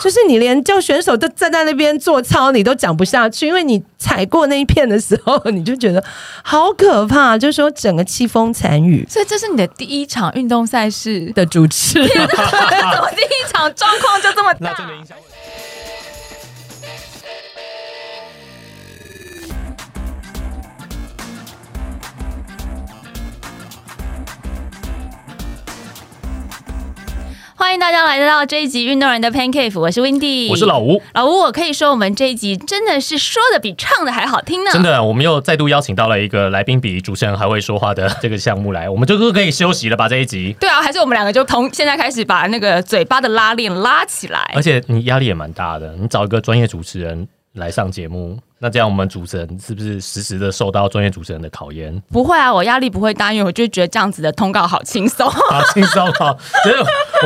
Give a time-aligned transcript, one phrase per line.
[0.00, 6.02] 就是你连叫选手都站在那边做操，你都讲不下去，因为你踩过那一片的时候，你就觉得
[6.42, 12.00] 好可怕，就是说整个凄风惨雨所以这是你的第一场运动赛事，的主持。
[12.08, 14.70] 怎么第一场状况就这么大？
[14.70, 15.16] 那真的影响。
[27.60, 31.40] 欢迎大家来到这一集《运动人的 Pancake》，我是 Windy，我是老吴，老吴。
[31.40, 34.70] 我可以说，我们这一集真的是说的比唱的还好听呢。
[34.72, 40.08] 真的，我们又再度邀请到了一个来宾比主持人还会说话的这个项目来，我们就是可以休息了吧？
[40.08, 44.50] 这一集，对啊，还是我们两个就从现在开始把那个嘴巴的拉链拉起来。
[44.54, 51.98] 而且你压力也蛮大的，你找一个专业主持人来上节目，那这样我们主持人是不是时时的受到专业主持人的考验？
[52.12, 55.26] 不会啊，我压力不会大，因为我就觉得这样子的通告好轻松。
[55.50, 56.74] 好轻松好，所 以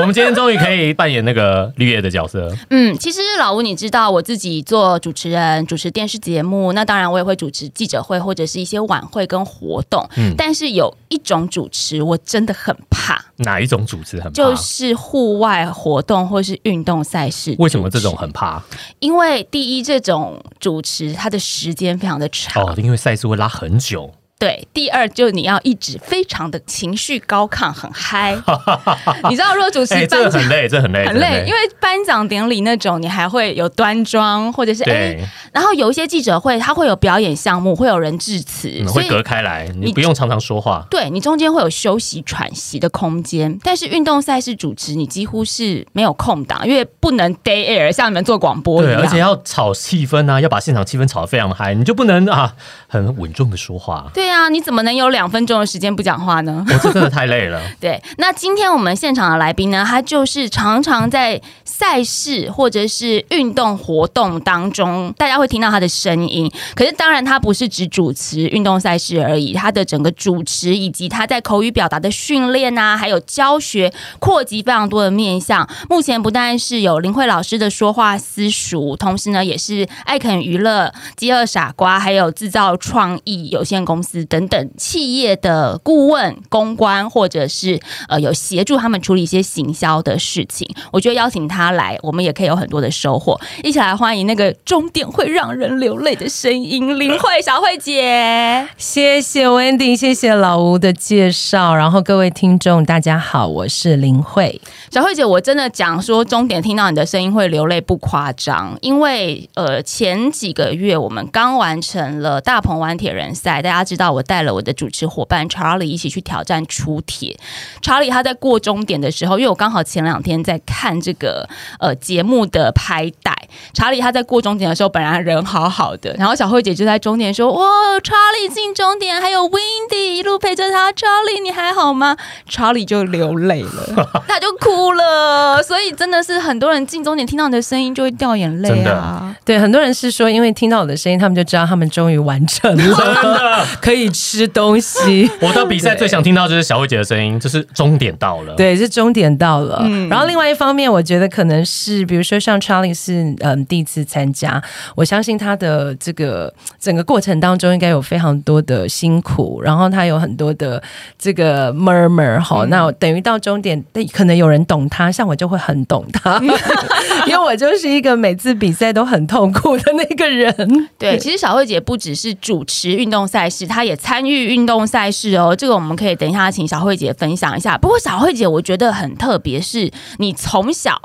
[0.01, 2.51] 我们今天终于可以扮演那个绿叶的角色。
[2.71, 10.09] 嗯，其实老吴，你知道我自己做主持人，主持电视节目，那当然我也会主持记者会或者是一些晚会跟活动。
[10.17, 14.31] 嗯但是有一种主持我真的很怕，哪一种主持很怕？
[14.31, 17.57] 就是户外活动或是运动赛事。
[17.59, 18.15] 为什么这种？
[18.17, 18.63] 很怕？
[19.01, 22.63] 因为第一，这种主持它的时间非常的长。
[22.63, 24.13] 哦，因为赛事会拉很久。
[24.45, 28.37] 对，第二就你要一直非常的情绪高亢，很嗨。
[29.31, 40.87] 你知道，如果主持哎、这颁奖个很累，这很累，很累，因为颁奖典礼那种，你还会有端庄，或者是哎、对、然后有一些记者会，他会有表演项目，会有人致辞，嗯、会隔开来，你你不用常常说话。
[40.91, 43.59] 对你中间会有休息喘息的空间。
[43.63, 49.01] 但是运动赛事主持，你几乎是没有空档，因为不能 day air，像你们做广播一对，样。
[49.01, 52.53] 而且要炒气氛啊，要把现场气氛炒得非常嗨，你就不能啊
[52.87, 54.11] 很稳重的说话。
[54.13, 56.65] 对啊，你怎么能有两分钟的时间不讲话呢？
[56.69, 57.61] 我、这真的太累了。
[57.81, 66.51] 对，那今天我们现场的来宾呢，他就是常常在赛事或者是运动活动当中，大家会听到他的声音。
[66.75, 75.69] 可是当然，他不是只主持运动赛事而已，他的整个主持以及他在口语表达的训练啊，还有教学，扩及非常多的面向。
[75.89, 87.81] 目前不但是有林慧老师的说话私塾，同时呢，也是爱肯娱乐、饥饿傻瓜，还有制造创意有限公司等等企业的顾问、公关，或者是
[88.11, 90.69] 呃有协助他们处理一些行销的事情。
[90.93, 93.41] 我觉得邀请他来，我们也可以有很多的收获。
[93.63, 98.69] 一起来欢迎那个终点会让人流泪的声音，林慧小慧姐。
[98.77, 101.75] 谢谢 Wendy，谢谢老吴的介绍。
[101.75, 104.61] 然后各位听众，大家好，我是林慧。
[104.91, 117.37] 小慧姐，我真的讲说，终点听到你的声音会流泪不夸张，因为呃前几个月我们刚完成了大鹏湾铁人赛，大家知道我带了我的主持伙伴 Charlie 一起去挑战出铁。
[117.83, 121.49] Charlie 他在过终点的时候，因为我刚好前两天在看这个
[121.79, 123.35] 呃节目的拍带，
[123.73, 127.65] 查理他在过终点的时候，本来人好好的，然后小慧姐就在终点说：“哇，
[128.03, 132.17] 查理进终点，还有 Windy 一路陪着他，查理你还好吗？”
[132.49, 139.35] 查理就流泪了， 他就哭了，所以真的是很多人进终点听到你的声音就会掉眼泪真啊。
[139.45, 145.31] 对，很多人是说，因为听到我的声音，他们就知道他们终于完成了， 可以吃东西。
[145.41, 148.55] 我到比赛最想听到就是小慧姐的声音，就是终点到了。
[148.55, 149.81] 对，是终点到了。
[149.85, 154.63] 嗯然后另外一方面，我觉得可能是，比如说像 Charlie 是嗯第一次参加，
[154.95, 160.83] 我相信他的这个整个过程当中应该有非常多的辛苦，然后他有很多的
[161.19, 166.41] 这个 murmur 哈、那等于到终点，可能有人懂他，像我就会很懂他，
[167.27, 170.89] 因为我就是一个每次比赛都很痛苦的那个人。
[170.99, 175.55] 对，其实小慧姐不只是主持运动赛事，她也参与运动赛事哦。
[175.55, 177.77] 这个我们可以等一下请小慧姐分享一下。
[177.77, 181.01] 不过小慧姐，我觉得很特别，是你从小。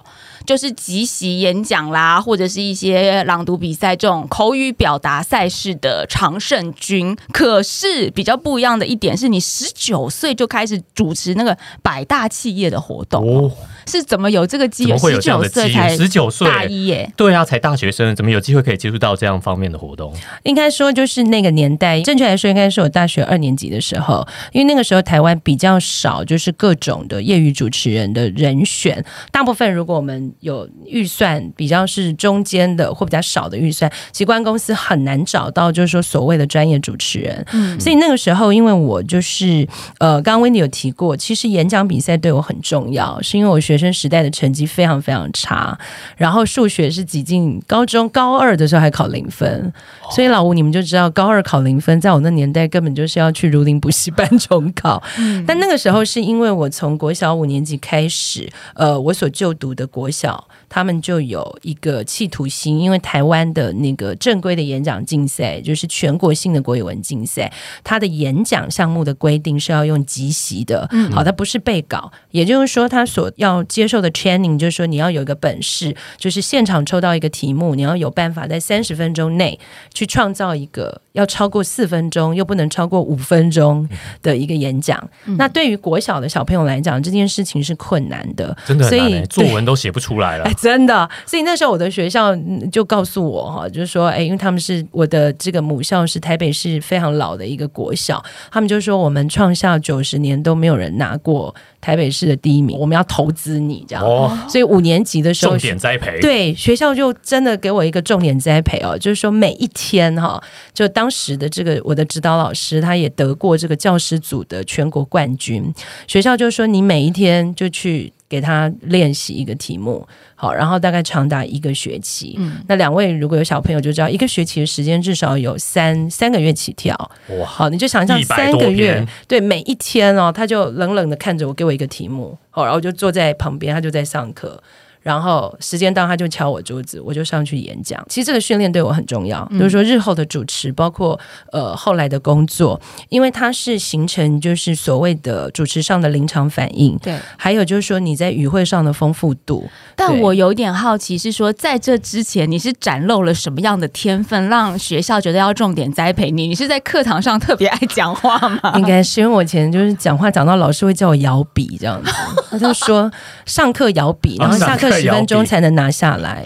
[0.45, 7.15] 就是即席演讲啦，或者是一些朗读比赛这种口语表达赛事的常胜军。
[7.31, 13.51] 可是比较不一样的一点是，你十九岁就开始主持那个百大企业的活动，
[13.89, 14.97] 是怎么有这个机缘？
[14.99, 15.97] 会有十这样的机九岁才缘？
[15.97, 20.13] 十九岁，大一耶，对啊，才大学生，怎么有机会可以接触到这样方面的活动？
[20.43, 29.03] 应该说就是那个年代，正确来说应该是我大学二年级的时候，因为那个时候台湾比较少，就是各种的业余主持人的人选。
[29.31, 37.45] 大部分如果我们有预算比较是中间的或比较少的预算，机关公司很难找到就是说所谓的专业主持人。
[37.53, 39.67] 嗯，所以那个时候，因为我就是
[39.99, 45.75] 呃，刚刚温迪有提过，其实演讲比赛对我很重要，是因为我学生时代的成绩非常非常差，
[46.17, 49.73] 然后数学是挤进高中高二的时候还考零分，
[50.11, 55.01] 所以老吴你们就知道高二考零分，在我那年代根本就是要去如林补习班重考。
[55.47, 60.47] 但那个时候是因为我从国小五年级开始，呃，我所就读的国小。
[60.71, 67.51] 他们就有一个企图心，因为台湾的那个正规的演讲竞赛，就是全国性的国语文竞赛，
[67.83, 70.87] 它的演讲项目的规定是要用即席的。
[70.91, 79.59] 嗯，好，它不是背稿，也就是说，他所要接受的 training 就是说，你要有一个本事，就是现场抽到一个题目，你要有办法在三十分钟内
[79.93, 83.87] 去创造一个要超过四分钟又不能超过五分钟
[84.21, 85.01] 的一个演讲。
[85.37, 90.49] 那对于国小的小朋友来讲，这件事情是困难的，真的所以欸，作文都写不出来了。
[90.59, 104.03] 真的，所以那时候我的学校嗯就告诉我哈，就是说，哎，因为他们是我的这个母校是台北市非常老的一个国小，他们就说我们创校九十年都没有人拿过台北市的第一名，我们要投资你这样。
[104.03, 110.41] 哦，所以五年级的时候重，点栽培，对学校就真的给我一个重点栽培哦，就是说每一天哈，
[110.73, 115.73] 就当时的这个我的指导老师，他也得过这个教师组的全国冠军，
[116.07, 122.35] 学校就说你每一天就去给他练习一个题目，好，然后大概长达一个学期。
[122.37, 126.95] 嗯那两位如果有小朋友就知道，一个学期的时间至少有三三个月起跳。
[127.39, 134.61] 哇，好，你就想象三个月，对，每一天哦，他就冷冷的看着我，给我一个题目，好，然后我就坐在旁边，他就在上课。
[135.01, 138.03] 然后时间到，他就敲我桌子，我就上去演讲。
[138.09, 141.19] 其实这个训练对我很重要，嗯就是说日后的主持，包括
[141.51, 142.79] 呃后来的工作，
[143.09, 147.17] 因为它是形成就是所谓的主持上的临场反应，对。
[147.37, 149.69] 还有就是说你在语会上的丰富度。
[149.95, 156.47] 但我有点好奇，是说在这之前你是展露了什么样的天分，让学校觉得要重点栽培你？
[156.47, 158.73] 你是在课堂上特别爱讲话吗？
[158.79, 162.11] 应该是因为我以前就是讲话讲到老师会叫我摇笔这样子，
[162.49, 163.11] 他就说
[163.45, 166.43] 上课摇笔， 然后下课十分钟才能拿下来。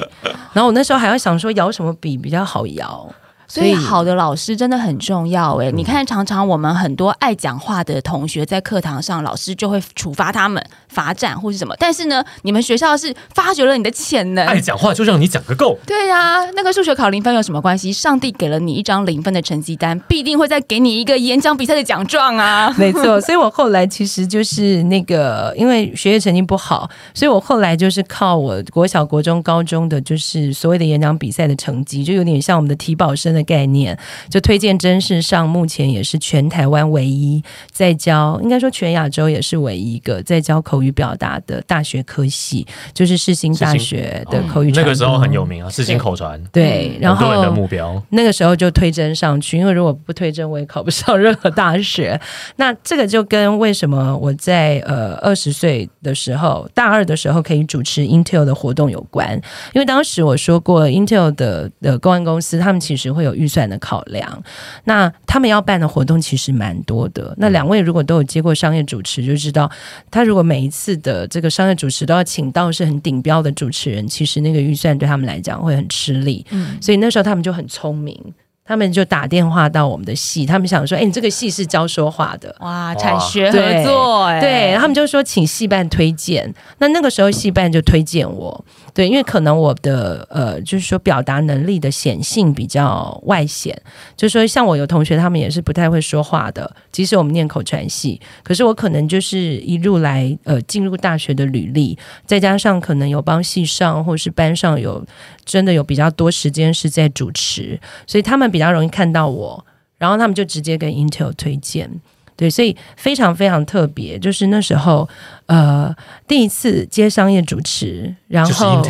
[0.53, 3.07] 然后我那时候还要想说摇什么笔比较好摇，
[3.53, 11.75] 所以好的老师真的很重要诶、你看，常常我们很多爱讲话的同学在课堂上，老师就会处罚他们罚站或是什么。
[11.77, 14.43] 但是呢，你们学校是发掘了你的潜能。
[14.47, 15.77] 爱讲话就让你讲个够。
[15.85, 17.93] 对呀、那个数学考零分有什么关系？
[17.93, 22.73] 上帝给了你一张零分的成绩单，必定会再给你一个演讲比赛的奖状啊！
[22.75, 23.21] 没错。
[23.21, 33.97] 所以我后来其实就是那个，因为学业成绩不好，所以我后来就是靠我国小、国中、高中的就是所谓的演讲比赛的成绩，就有点像我们的体保生的概念，
[34.29, 48.01] 就推荐真是上，目前也是全台湾唯一在教，应该说全亚洲也是唯一一个在教口语表达的大学科系，就是世新大学的口语那个时候很有名啊，世新口传，对，然后的目标。
[48.09, 52.19] 那个时候就推甄上去，因为如果不推甄，我也考不上任何大学。
[52.57, 59.33] 那这个就跟为什么我在呃二十岁的时候，大二的时候可以主持 Intel 的活动有关，
[59.73, 64.43] 因为当时我说过，Intel 的的公安公司他们其实会有预算的考量，
[64.85, 67.33] 那他们要办的活动其实蛮多的。
[67.37, 69.69] 那两位如果都有接过商业主持，就知道
[70.11, 76.45] 他如果每一次的这个商业主持都要请到是很顶标的主持人，其实那个预算对他们来讲会很吃力。
[76.51, 78.17] 嗯，所以那时候他们就很聪明，
[78.65, 93.75] 他们就打电话到我们的戏，他们想说：“哎、你这个戏是 教说话的。”哇，产学合作哎、对他们就说请戏办推荐，那那个时候戏办就推荐我，对，因为可能我的呃，就是说表达能力的显性比较外显，
[94.15, 101.97] 就是说像我有同学他们也是不太会说话的，即使我们念口传系，可是我可能就是一路来呃进入大学的履历，
[102.27, 105.03] 再加上可能有帮系上或是班上有
[105.43, 109.65] 真的有比较多时间是在主持，所以他们比较容易看到我，
[109.97, 111.89] 然后他们就直接跟 Intel 推荐。
[112.35, 115.07] 对，所以非常非常特别，就是那时候，
[115.53, 115.95] 呃，
[116.27, 118.83] 第一次接商业主持，然就是后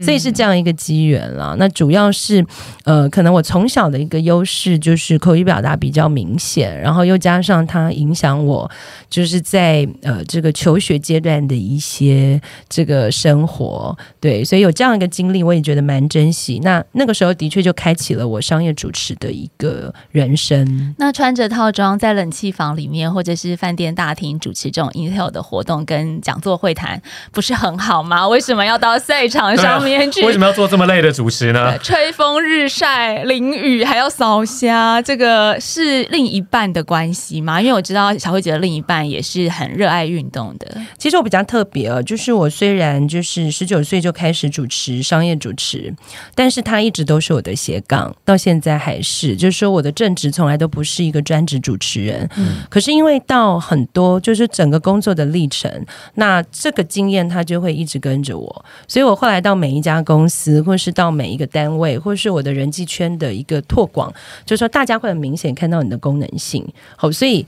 [0.00, 1.56] 所以是这样一个机缘啦。
[1.58, 2.44] 那主要是，
[2.84, 8.70] 呃，可能我从小的一个优势就是口语表达比较明显，然后又加上它影响我，
[9.08, 16.60] 就是在呃这个求学阶段的一些这个生活，对，所以有这样一个经历，我也觉得蛮珍惜。
[16.62, 20.94] 那那个时候的确就开启了我商业主持的一个人生。
[20.98, 27.00] 那穿着套装在冷气房里面，或者是饭店大厅主持这种 Intel 的活动跟讲座会谈，
[27.32, 28.26] 不是很好吗？
[28.28, 30.24] 为什么要到赛场上面去？
[30.24, 31.76] 为什么要做这么累的主持呢？
[31.78, 37.60] 吹风日晒淋雨还要扫虾，这个是另一半的关系吗？
[37.60, 40.66] 因为我知道小慧姐的另一半也是很热爱运动的。
[40.98, 45.92] 其实我比较特别哦，就是我虽然就是十九岁就开始主持商业主持，
[46.34, 52.28] 但是他一直都是我的斜杠，到现在还是，就是说我的正职从来都不是一个专职主持人。
[52.36, 55.70] 嗯可是因为到很多就是整个工作的历程，
[56.14, 58.64] 那这个经验他就会一直跟着我。
[58.86, 64.12] 所以我后来到每一家公司，或是到每一个单位，或是我的人际圈的一个拓广，
[64.44, 66.66] 就是说大家会很明显看到你的功能性。
[66.96, 67.46] 好，所以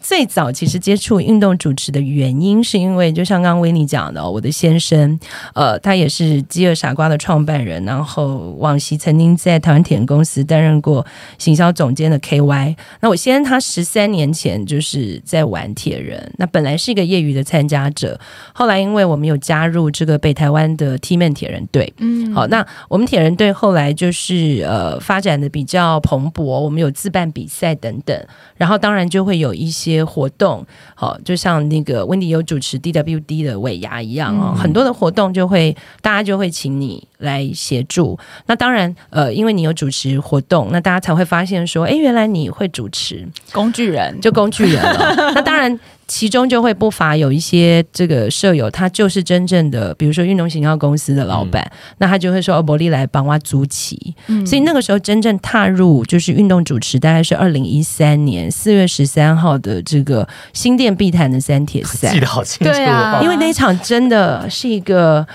[0.00, 5.18] 最早其实接触运动主持的原因，是因为就像刚刚维尼讲的，我的先生，
[5.54, 11.04] 呃，他也是饥饿傻瓜的创办人，然后往昔曾经在台湾铁人公司担任过
[11.38, 12.76] 行销总监的 KY。
[13.00, 18.18] 那我先他十三年前就是在玩铁人，那本来是一个业余的参加者，
[18.52, 28.18] 后来因为我们有加入这个北台湾的 T-Man 铁人队，嗯，好，那我们铁人队后来就是呃发展的比较蓬勃，我们有自办比赛等等，
[28.56, 30.64] 然后当然就会有一些活动，
[30.94, 38.18] 好，就像那个温迪有主持 DWD 的尾牙一样哦，很多的活动就会大家就会请你来协助。
[38.46, 45.32] 那当然呃，因为你有主持活动，那大家才会发现说，哎，原来你会主持，工具人就工具人了。
[45.34, 45.78] 那当然。
[46.08, 54.14] 其中就会不乏有一些这个舍友，他就是真正的，比如说运动型号公司的老板，那他就会说：“哦，伯利来帮我租起。”
[54.46, 62.72] 所以那个时候真正踏入就是运动主持，大概是二零一三年四月十三号的这个新店碧潭的三铁赛， 记得好清楚。
[62.72, 65.26] 对啊因为那一场真的是一个。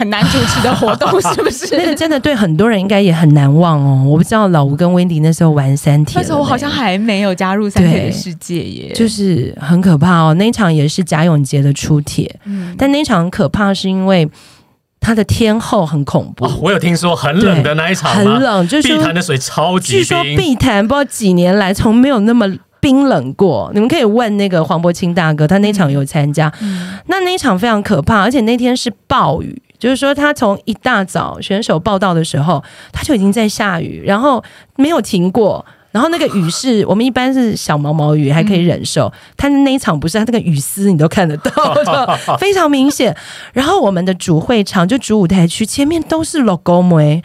[0.00, 1.94] 很难主持的活动， 是不是那个？
[1.94, 4.02] 真的对很多人应该也很难忘哦。
[4.06, 10.32] 我不知道老吴跟 Wendy 那时候玩三铁了没，那时候我好像还没有加入三天的世界耶，就是很可怕哦。
[10.38, 14.26] 那一场也是贾永杰的出铁，嗯但那一场很可怕是因为
[15.00, 22.46] 他的天后很恐怖，哦，我有听说很冷的那一场很冷，就是说碧潭的水超级据说，碧潭不知道几年来从没有那么。
[22.82, 26.50] 冰冷过，你们可以问那个黄伯清大哥，他那场有参加。
[27.08, 34.44] 那那一场非常可怕，而且那天是暴雨，就是说他从一大早选手报道的时候，他就已经在下雨，然后
[34.76, 35.64] 没有停过。
[35.90, 41.50] 然后那个雨是我们一般是小毛毛雨还可以忍受，他的那一场不是，他那个雨丝你都看得到，
[41.82, 41.92] 就
[42.38, 43.16] 非常明显。
[43.52, 47.20] 然后我们的主会场就主舞台区前面都是 logo 梅。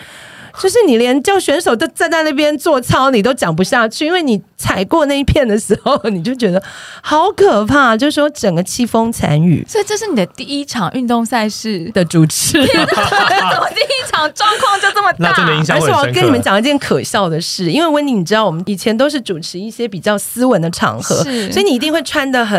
[0.60, 6.62] 就是你连叫选手都站在那边做操，你都讲不下去，因为你踩过那一片的时候，你就觉得
[7.02, 7.96] 好可怕。
[7.96, 15.30] 就是说整个凄风惨雨所以这是你的第一场运动赛事，的主持， 怎么第一场状况就这么大？
[15.76, 16.16] 而且我要。
[16.16, 21.14] 跟你们讲一件可笑的事，因为温妮，你知道我们以前都是主持一些比较斯文的场合，
[21.52, 22.58] 所以你一定会穿的很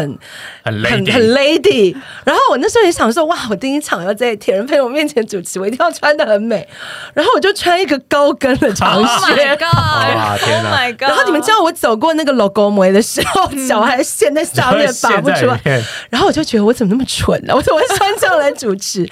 [0.63, 1.97] 很很 lady，很 lady。
[2.23, 6.69] 然后我那时候也想说，哇，我第一场要在铁人朋友面前主持，我一定要穿的很美。
[7.15, 9.57] 然后我就穿一个高跟的长 Oh 靴 my。
[9.57, 10.17] god！
[10.17, 11.03] 哇天 Oh 哪 my god！
[11.03, 15.83] 然后你们知道我走过那个 logo 门的时候，脚还陷在下面 拔不出来， 来。
[16.11, 19.09] 然后我就觉得我怎么那么蠢呢、我怎么会穿这样来主持？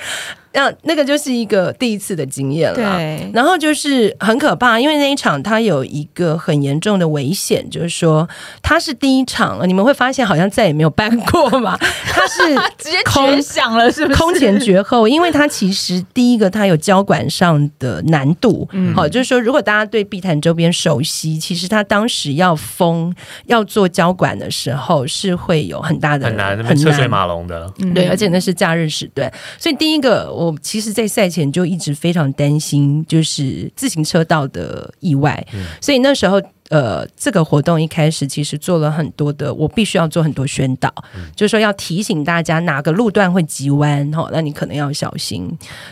[0.54, 2.76] 那那个就是一个第一次的经验了。
[2.76, 8.28] 对然后就是很可怕，因为那一场它有一个很严重的危险，就是说
[8.62, 11.76] 它是第一场，你们会发现好像再也没有办过嘛。
[12.06, 14.18] 它是直接空绝响了，是不是？
[14.18, 23.14] 空前绝后，因为它其实第一个它有交管上的难度，嗯好，就是说如果大家对碧潭周边熟悉，其实它当时要封
[23.46, 27.70] 要做交管的时候是会有很大的很难，很边车水马龙的。
[27.78, 36.40] 嗯对，而且那是假日时段，所以第一个，我其实，在赛前就一直非常担心，就是自行车道的意外，嗯所以那时候。
[36.70, 40.92] 呃，这个活动一开始其实做了很多的，我必须要做很多宣导，
[41.36, 45.46] 就是说要提醒大家哪个路段会急弯，哈，那你可能要小心。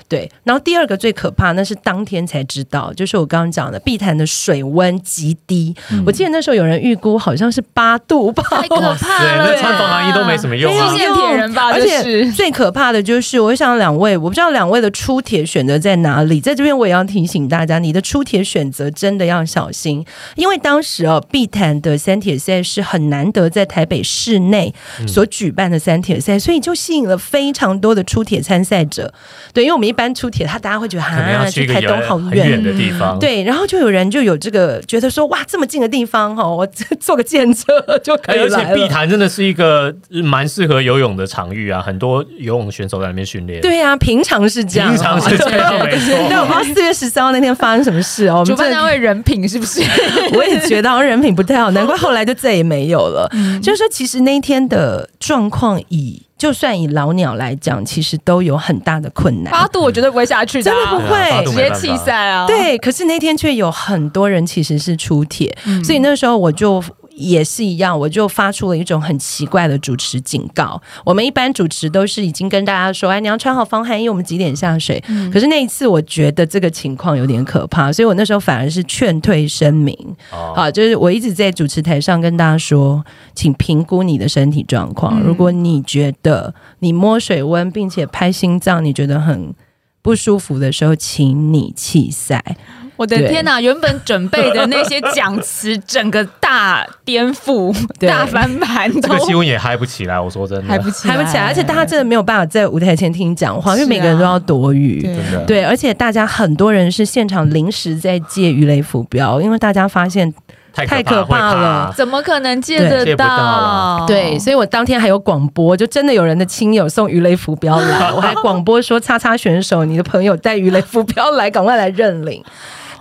[0.08, 5.74] 对，然后第二个最可怕，那是当天才知道，就是我刚刚讲的碧潭的水温极低，
[6.06, 10.92] 我记得那时候有人预估好像是八度吧，太可怕对，了，那穿防寒衣都没什么用啊。
[10.94, 11.12] 没有。
[11.12, 20.04] 极限铁人吧，而且最可怕的就是，我想两位，我不知道两位的出铁选择在哪里，在这边我也要提醒大家，你的出铁选择真的要小心，
[20.36, 24.72] 因为当时哦，碧潭的三铁赛是很难得在台北市内
[25.06, 29.12] 所举办的三铁赛，所以就吸引了非常多的出铁参赛者。
[29.52, 36.66] 对，因为我们一般出铁，他大家会觉得啊，去台东好很远的地方。，对，然后就有人就有这个觉得说，哇，这么近的地方哈，我
[37.00, 37.64] 坐个电车
[38.02, 38.64] 就可以了。
[38.64, 46.06] 且碧潭真的是一个蛮适合游泳的场域啊，很多游泳选手在那边训练。，对啊，平常是这样，平常是这样， 没错。
[46.28, 48.40] 对，我不知道四月十三号那天发生什么事哦。
[48.40, 49.82] 我主办单位人品是不是？
[50.34, 53.28] 我也觉得好像人品不太好， 难怪后来就再也没有了。
[53.62, 59.66] 就是说，其实那一天的状况以就算以老鸟来讲，其实都有很大的困难八。
[59.68, 62.46] 度我绝对不会下去的啊，真的不会直接弃赛啊！
[62.46, 66.82] 对，可是那天却有很多人其实是出铁，嗯所以那时候我就
[67.14, 70.80] 也是一样，我就发出了一种很奇怪的主持警告。
[71.04, 75.02] 我们一般主持都是已经跟大家说，哎，你要穿好防寒衣，我们几点下水。
[75.32, 79.96] 可是那一次，我觉得这个情况有点可怕，所以我那时候反而是劝退声明。
[80.30, 83.04] 哦，好，就是我一直在主持台上跟大家说，
[83.34, 85.20] 请评估你的身体状况。
[85.20, 89.54] 嗯如果你觉得你摸水温，并且拍心脏，你觉得很
[90.02, 92.56] 不舒服的时候，请你弃赛。
[93.02, 93.60] 我的天哪！
[93.60, 100.20] 原本准备的那些讲词， 整个大颠覆、大翻盘，都这个气温也嗨不起来。
[100.20, 105.02] 我说真的，嗨不起来，嗨不起来，而且大家真的没有办法在舞台前听你讲话，因为每个人都要躲雨。
[105.02, 110.32] 对真的对，而且大家很多人是现场临时在借鱼雷浮标，因为大家发现
[110.72, 122.40] 太太可怕了怎么可能借得到了对，所以我当天还有广播，就真的有人的亲友送鱼雷浮标来， 我还广播说：“叉叉选手，你的朋友带鱼雷浮标来，赶快来认领。”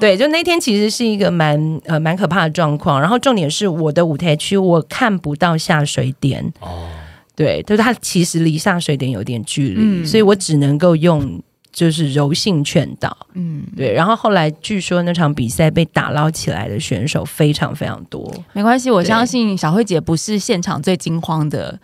[0.01, 6.88] 对，就那天其实是一个蛮呃蛮可怕的状况，然后重点是我的舞台区我看不到下水点，哦，
[7.36, 10.03] 对，就是它其实离下水点有点距离，嗯。
[10.03, 11.39] 所以我只能够用
[11.72, 13.15] 就是柔性劝导。
[13.34, 21.79] 嗯，对，然后后来据说那场比赛被打捞起来的选手非常非常多，没关系，我相信小慧姐不是现场最惊慌的。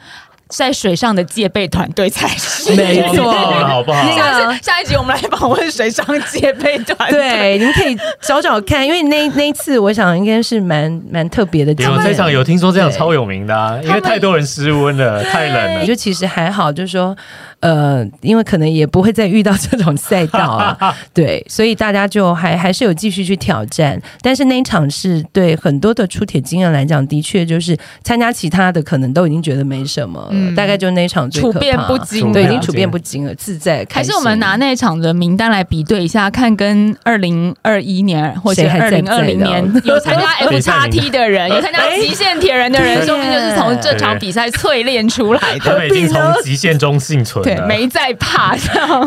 [0.50, 4.04] 在水上的戒备团队才是，没错好不好？
[4.16, 7.20] 那个下一集我们来访问水上戒备团队。
[7.20, 11.72] 对，你们可以找找看，因为那那一次我想应该是蛮蛮特别的。
[11.84, 15.86] 有这场有听说这场超有名的啊，因为太多人失温了，太冷了。
[15.86, 17.16] 就其实还好，就是说，
[17.60, 24.00] 呃，因为可能也不会再遇到这种赛道了， 对，所以大家就还还是有继续去挑战。
[24.22, 33.86] 但是那一场是对很多的出铁经验来讲，的确就是参加其他的可能都已经觉得没什么，嗯大概就那一场最可怕处变不惊对，已经处变不惊了，自在。
[33.90, 45.78] 还是我们拿那一场的名单来比对一下，看跟二零二一年或者还在二零二零年有参加 F 叉 T 的人，有参加极限铁人的人，说不定就是从这场比赛淬炼出来他的。
[45.80, 48.56] 们已经从极限中幸存对，没在怕。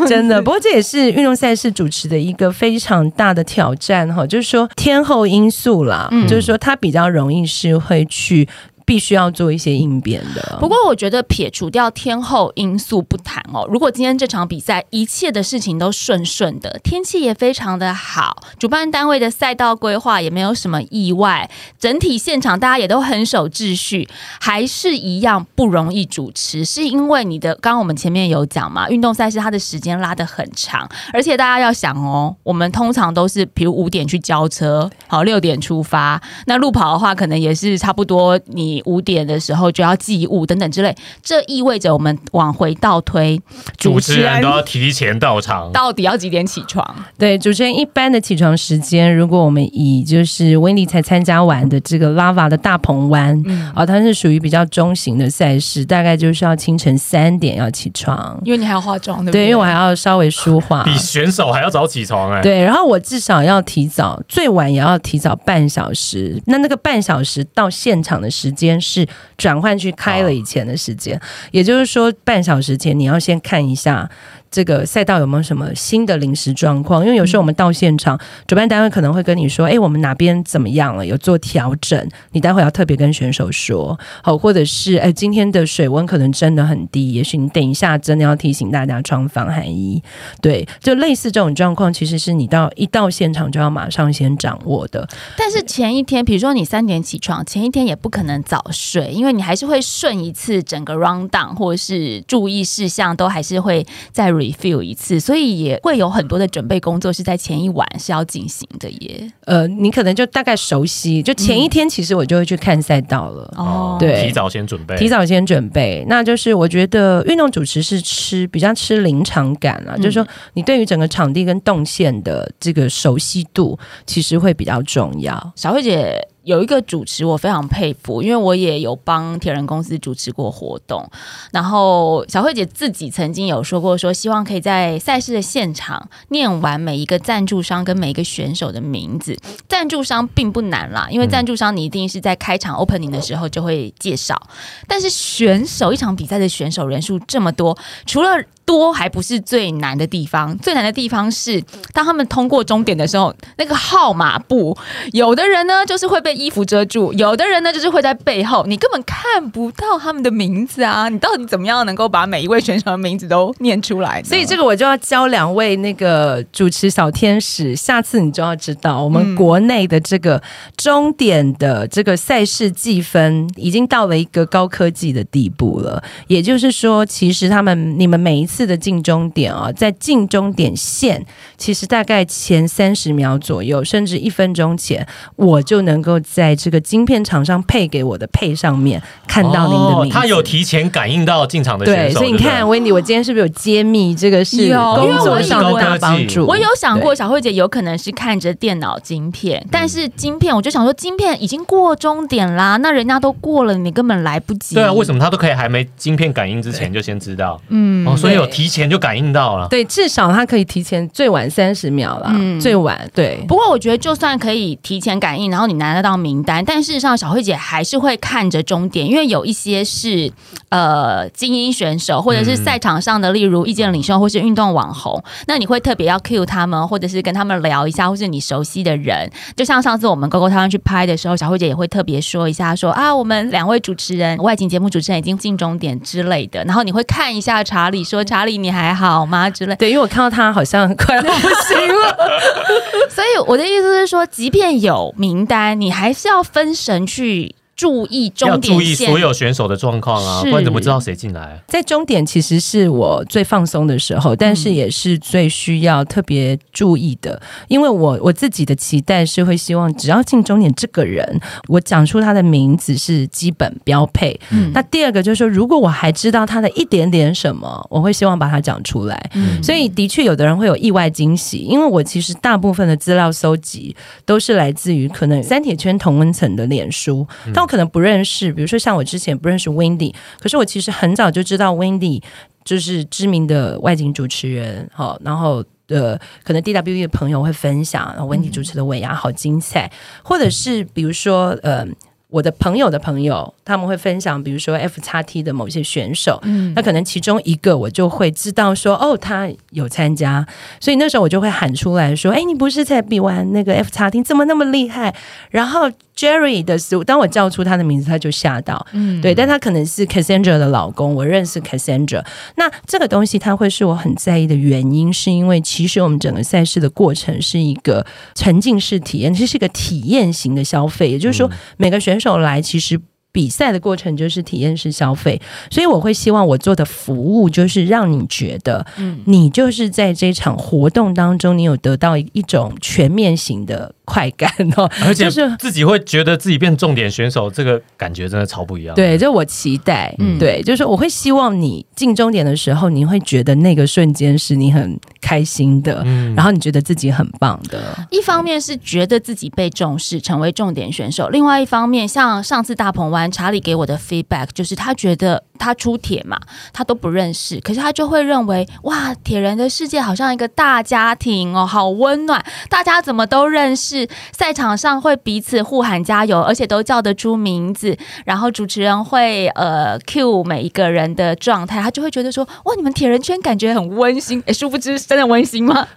[0.07, 8.47] 真的，不过这也是运动赛事主持的一个非常大的挑战哈，就是说天后因素啦，嗯就是说他比较容易是会去
[8.85, 10.57] 必须要做一些应变的。
[10.59, 24.07] 不过，我觉得撇除掉天后因素不谈哦，如果今天这场比赛一切的事情都顺顺的，天气也非常的好，主办单位的赛道规划也没有什么意外，整体现场大家也都很守秩序，
[24.39, 43.41] 还是一样不容易主持，是因为你的刚刚我们前面有讲嘛，运动赛事它的时间拉得很长，而且大家要想哦，我们通常都是比如五点去交车，好六点出发，那路跑的话可能也是差不多，你五点的时候就要寄物等等之类，这意味着我们往回倒推，
[43.77, 46.85] 主持人都要提前到场，到底要几点起床？
[47.17, 58.39] 对主持人一般的起床时间，如果我们以就是温迪才参加完的这个 Lava 的大鹏湾，嗯，哦，它是属于比较中型的赛事，大概就是要清晨三点要起床。
[58.43, 60.83] 因为你还要化妆，对不对，因为我还要稍微梳化。
[60.83, 62.41] 比选手还要早起床哎。
[62.41, 66.41] 对，然后我至少要提早，最晚也要提早半小时。
[66.45, 71.19] 那那个半小时到现场的时间是转换去开了以前的时间，
[71.51, 74.09] 也就是说，半小时前你要先看一下
[74.51, 90.03] 这个赛道有没有什么新的临时状况，因为有时候我们到现场，主办单位可能会跟你说，哎，我们哪边怎么样了，有做调整，你待会要特别跟选手说，好，或者是哎，今天的水温可能真的很低，也许你等一下真的要提醒大家穿防寒衣。
[90.41, 95.07] 对，就类似这种状况，其实是你到一到现场就要马上先掌握的。
[95.37, 109.31] 但是前一天，比如说你三点起床，前一天也不可能早睡，因为你还是会顺一次整个 round down，或者是注意事项都还是会在 review 一次，所以也会有很多的准备工作是在前一晚是要进行的耶。
[109.45, 113.53] 呃，你可能就大概熟悉，就前一天其实我就会去看赛道了。
[113.57, 125.53] 哦，对提早先准备，提早先准备，那就是我觉得运动主持是吃比较吃临场感啊，嗯就是说你对于整个场地跟动线的这个熟悉度，其实会比较重要。
[125.55, 131.07] 小慧姐有一个主持我非常佩服，因为我也有帮铁人公司主持过活动。
[131.51, 139.37] 然后小慧姐自己曾经有说过说希望可以在赛事的现场念完每一个赞助商跟每一个选手的名字。
[139.67, 144.41] 赞助商并不难啦，因为赞助商你一定是在开场 opening 的时候就会介绍。
[144.87, 154.77] 但是选手一场比赛的选手人数这么多，除了多还不是最难的地方，最难的地方是当他们通过终点的时候，那个号码布，
[155.11, 161.09] 有的人呢就是会被衣服遮住，有的人呢就是会在背后，你根本看不到他们的名字啊！
[161.09, 164.23] 你到底怎么样能够把每一位选手的名字都念出来？
[164.23, 170.41] 所以这个我就要教两位那个主持小天使，下次你就要知道，我们国内的这个
[170.77, 176.01] 终点的这个赛事计分已经到了一个高科技的地步了。
[176.27, 181.25] 也就是说，其实他们你们每一次的近终点啊，在近终点线，
[181.61, 190.17] 其实大概前三十秒左右，甚至一分钟前，我就能够在这个晶片厂商配给我的配上面看到您的名字。
[190.17, 196.47] 哦他有提前感应到进场的选对，所以你看，维尼，我今天是不是有揭秘这个是有工作上的大帮助？
[196.47, 204.73] 我有想过，小慧姐有可能是看着电脑晶片，但是晶片，我就想说，晶片已经过终点啦，那人家都过了，你根本来不及。
[204.73, 207.61] 对啊，为什么他都可以还没晶片感应之前就先知道？
[207.69, 209.67] 嗯哦，所以有提前就感应到了。
[209.67, 213.43] 对，至少他可以提前最晚三十秒啦，嗯最晚对。
[213.47, 220.31] 不过我觉得，就算可以提前感应，然后你拿得到名单，但事实上，小慧姐还是会看着终点，因为有一些是
[220.69, 229.29] 呃精英选手，或者是赛场上的，例如意见领袖或是运动网红，那你会特别要 cue 他们，或者是跟他们聊一下，或是你熟悉的人。
[229.55, 239.75] 就像上次我们 GoGo 台湾去拍的时候，小慧姐也会特别说一下说啊，我们两位主持人，外景节目主持人已经进终点之类的，然后你会看一下查理，说查理你还好吗之类。
[239.75, 242.17] 对，因为我看到他好像快要不行了。
[243.09, 248.75] 所以我的意思是说，即便有名单，你还是要分神去注意要终点线。
[248.75, 251.59] 注意所有选手的状况啊，不然怎么知道谁进来？
[251.67, 261.39] 在终点其实是我最放松的时候，但是也是最需要特别注意的，因为我我自己的期待是会希望，只要进终点这个人，
[261.69, 264.39] 我讲出他的名字是基本标配。
[264.51, 269.31] 嗯那第二个就是说，如果我还知道他的一点点什么，我会希望把它讲出来。
[269.33, 282.21] 嗯所以的确，有的人会有意外惊喜，因为我其实大部分的资料搜集都是来自于可能三铁圈同温层的脸书，但我可能不认识，比如说像我之前不认识 Wendy，可是我其实很早就知道 Wendy
[282.65, 285.63] 就是知名的外景主持人，好，然后。
[285.87, 289.91] 呃，可能 DWE 的朋友会分享，然后 Wendy 主持的尾牙好精彩，
[290.23, 291.85] 或者是比如说，呃，
[292.29, 300.45] 我的朋友的朋友，他们会分享，比如说 F 叉 T 的某些选手，嗯那可能其中一个我就会知道说，哦，他有参加，
[300.79, 305.13] 所以那时候我就会喊出来说，哎，你不是才比完那个 F 叉 T，怎么那么厉害？
[305.49, 312.25] 然后 Jerry 的时候，当我叫出他的名字，他就吓到，嗯对，但他可能是 Cassandra 的老公，我认识 Cassandra。
[312.55, 322.99] 那这个东西它会是我很在意的原因，是因为其实我们整个赛事的过程是一个沉浸式体验，这是一个体验型的消费，也就是说，每个选手来其实。
[323.31, 329.19] 比赛的过程就是体验式消费，所以我会希望我做的服务就是让你觉得，嗯。
[329.25, 338.93] 你就是在这场活动当中，你有得到一种全面型的快感哦， 而且就是自己会觉得自己变重点选手，这个感觉真的超不一样。
[338.93, 340.13] 对，就我期待。
[340.19, 347.79] 嗯对，就是我会希望你进终点的时候，你会觉得那个瞬间是你很开心的，嗯然后你觉得自己很棒的。
[348.09, 356.39] 一方面是觉得自己被重视，成为重点选手；另外一方面，像上次大鹏湾查理给我的 feedback，就是他觉得他出铁嘛，
[356.73, 367.95] 他都不认识，可是他就会认为哇，铁人的世界好像一个大家庭哦，好温暖，大家怎么都认识，赛场上会彼此互喊加油，而且都叫得出名字，
[368.25, 375.87] 然后主持人会呃 cue 每一个人的状态，他就会觉得说哇，你们铁人圈感觉很温馨，哎，殊不知真的温馨吗？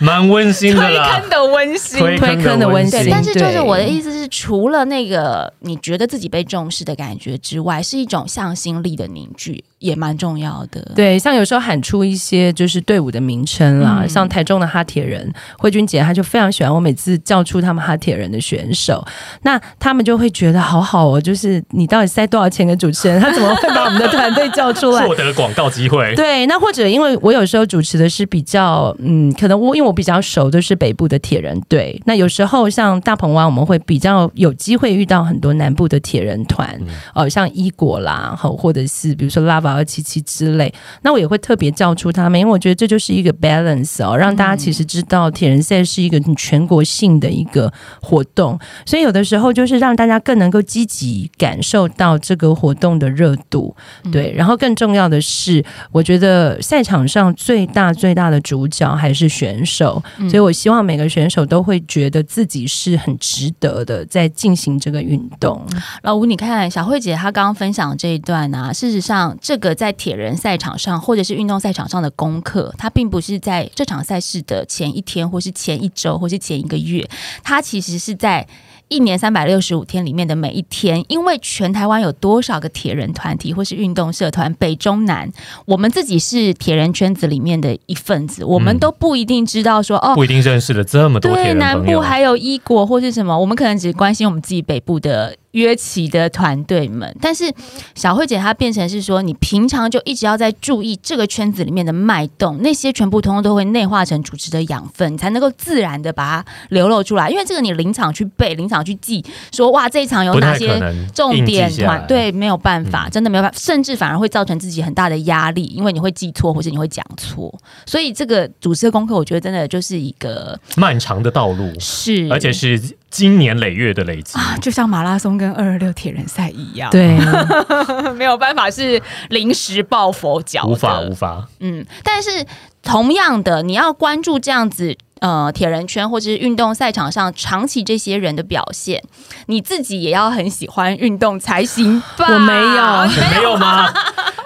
[0.00, 1.20] 蛮温馨的啦。
[1.28, 10.92] 的温馨推推坑的温馨对，但是就是我的意思是，除了那个你觉得自己被重视的感觉之外，是一种向心力的凝聚，也蛮重要的。
[10.96, 19.06] 对，像有时候喊出一些就是队伍的名称啦，嗯像台中的哈铁人慧君姐，她就非常喜欢我每次叫出他们哈铁人的选手，
[19.42, 25.06] 那他们就会觉得好好哦，就是你到底塞多少钱给主持人， 他怎么会把我们的团队叫出来？
[25.06, 32.00] 获得广告机会，对，那或者因为我有时候主持的是比较，嗯，可能我因为我比较熟，都是北部的铁人队。
[32.06, 40.72] 那有时候像大鹏湾，我们会比较有机会遇到很多南部的铁人团，嗯呃，像伊果啦，好，或者是比如说 Lava 二七七之类。
[41.02, 53.76] 那我也会特别叫出他们，因为我觉得这就是一个 balance 哦，让大家其实知道铁人赛是一个全国性的一个活动，所以有的时候就是让大家更能够积极感受到这个活动的热度。
[54.10, 60.02] 对，然后更重要的是，我觉得赛场上最大最大的主角还是选手。
[60.28, 65.62] 所以我希望每个选手都会觉得自己是很值得的，在进行这个运动。
[66.02, 77.08] 老吴，你看小慧姐她刚刚分享这一段啊，事实上，这个在铁人赛场上或者是运动赛场上的功课，它并不是在这场赛事的前一天，或是前一周，或是前一个月，
[77.44, 78.46] 它其实是在。
[78.90, 85.30] 一年三百六十五天里面的每一天，因为全台湾有多少个铁人团体或是运动社团，北中南，
[85.66, 97.14] 我们自己是铁人圈子里面的一份子，我们嗯都不一定知道说哦，不一定认识了这么多对，南部还有一国或是什么，我们可能只关心我们自己北部的约起的团队们。
[97.20, 97.52] 但是
[97.94, 107.30] 小慧姐她变成是说，你平常就一直要在注意这个圈子里面的脉动，那些全部通通都会内化成主持的养分，你才能够自然的把它流露出来。
[107.30, 110.80] 因为这个你临场去背，临场去记，说哇这一场有哪些
[111.14, 117.52] 重点团队没有办法，嗯真的没有办法，甚至反而会造成自己很大的压力，因为你会记错或是你会讲错。
[117.86, 122.80] 所以这个主持的功课，我觉得真的就是一个漫长的道路，是，而且是
[123.10, 124.38] 经年累月的累积。
[124.38, 127.18] 啊，就像马拉松跟二二六铁人赛一样，对，
[128.14, 132.46] 没有办法是临时抱佛脚，无法无法，嗯，但是
[132.82, 134.96] 同样的，你要关注这样子。
[135.20, 139.02] 呃，铁人圈或者是运动赛场上长期这些人的表现，
[139.46, 142.26] 你自己也要很喜欢运动才行吧？
[142.28, 143.88] 我没有没有吗？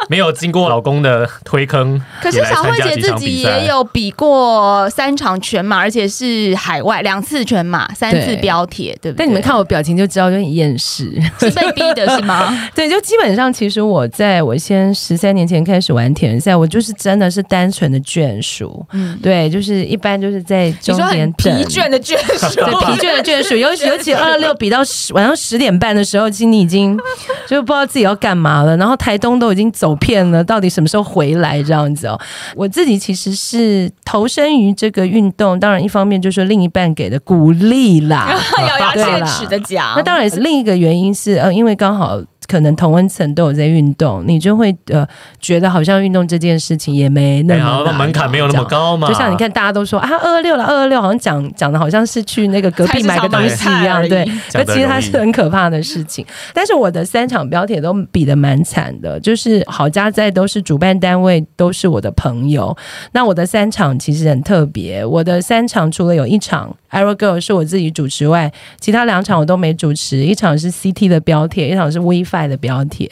[0.09, 9.21] 没有经过老公的推坑， 可是小慧姐自己也有比过三场全马，而且是海外两次全马，三次标铁，对不对？
[9.21, 11.19] 但你们看我表情就知道，有点厌世。
[11.39, 12.53] 是被逼的是吗？
[12.75, 18.85] 对，就基本上，其实我在我先十三年前开始玩铁人赛，我就是真的是单纯的眷属。
[18.93, 21.65] 嗯，对，就是一般就是在你说终点很疲。
[21.65, 26.99] 倦的眷属，对疲倦的眷属，尤其 尤其二六比到十晚上十点半的时候，其实你已经
[27.47, 28.77] 就不知道自己要干嘛了。
[28.77, 32.21] 然后台东都已经走遍了，到底什么时候回来这样子哦？
[32.55, 42.21] 我自己其实是投身于这个运动，当然一方面就是另一半给的鼓励啦，咬牙切齿的讲，那当然也是另一个原因是呃，因为刚好。
[42.47, 45.07] 可能同温层都有在运动，你就会呃
[45.41, 49.09] 觉得好像运动这件事情也没那么难门槛没有那么高嘛。
[49.09, 54.25] 就像你看，大家都说啊，二二六了，二二六，好像讲讲的好像是去那个隔壁买个东西一样，对。
[54.53, 56.25] 可其实它是很可怕的事情。
[56.53, 62.77] 但是我的三场标铁都比的蛮惨的，就是好家在都是主办单位，都是我的朋友。
[63.13, 70.19] 那我的三场其实很特别，我的三场除了有一场 Aero Girl 是我自己主持外，其他两场我都没主持。
[70.19, 71.99] 一场是 CT 的标铁，一场是
[72.33, 73.09] WiFi 的标题。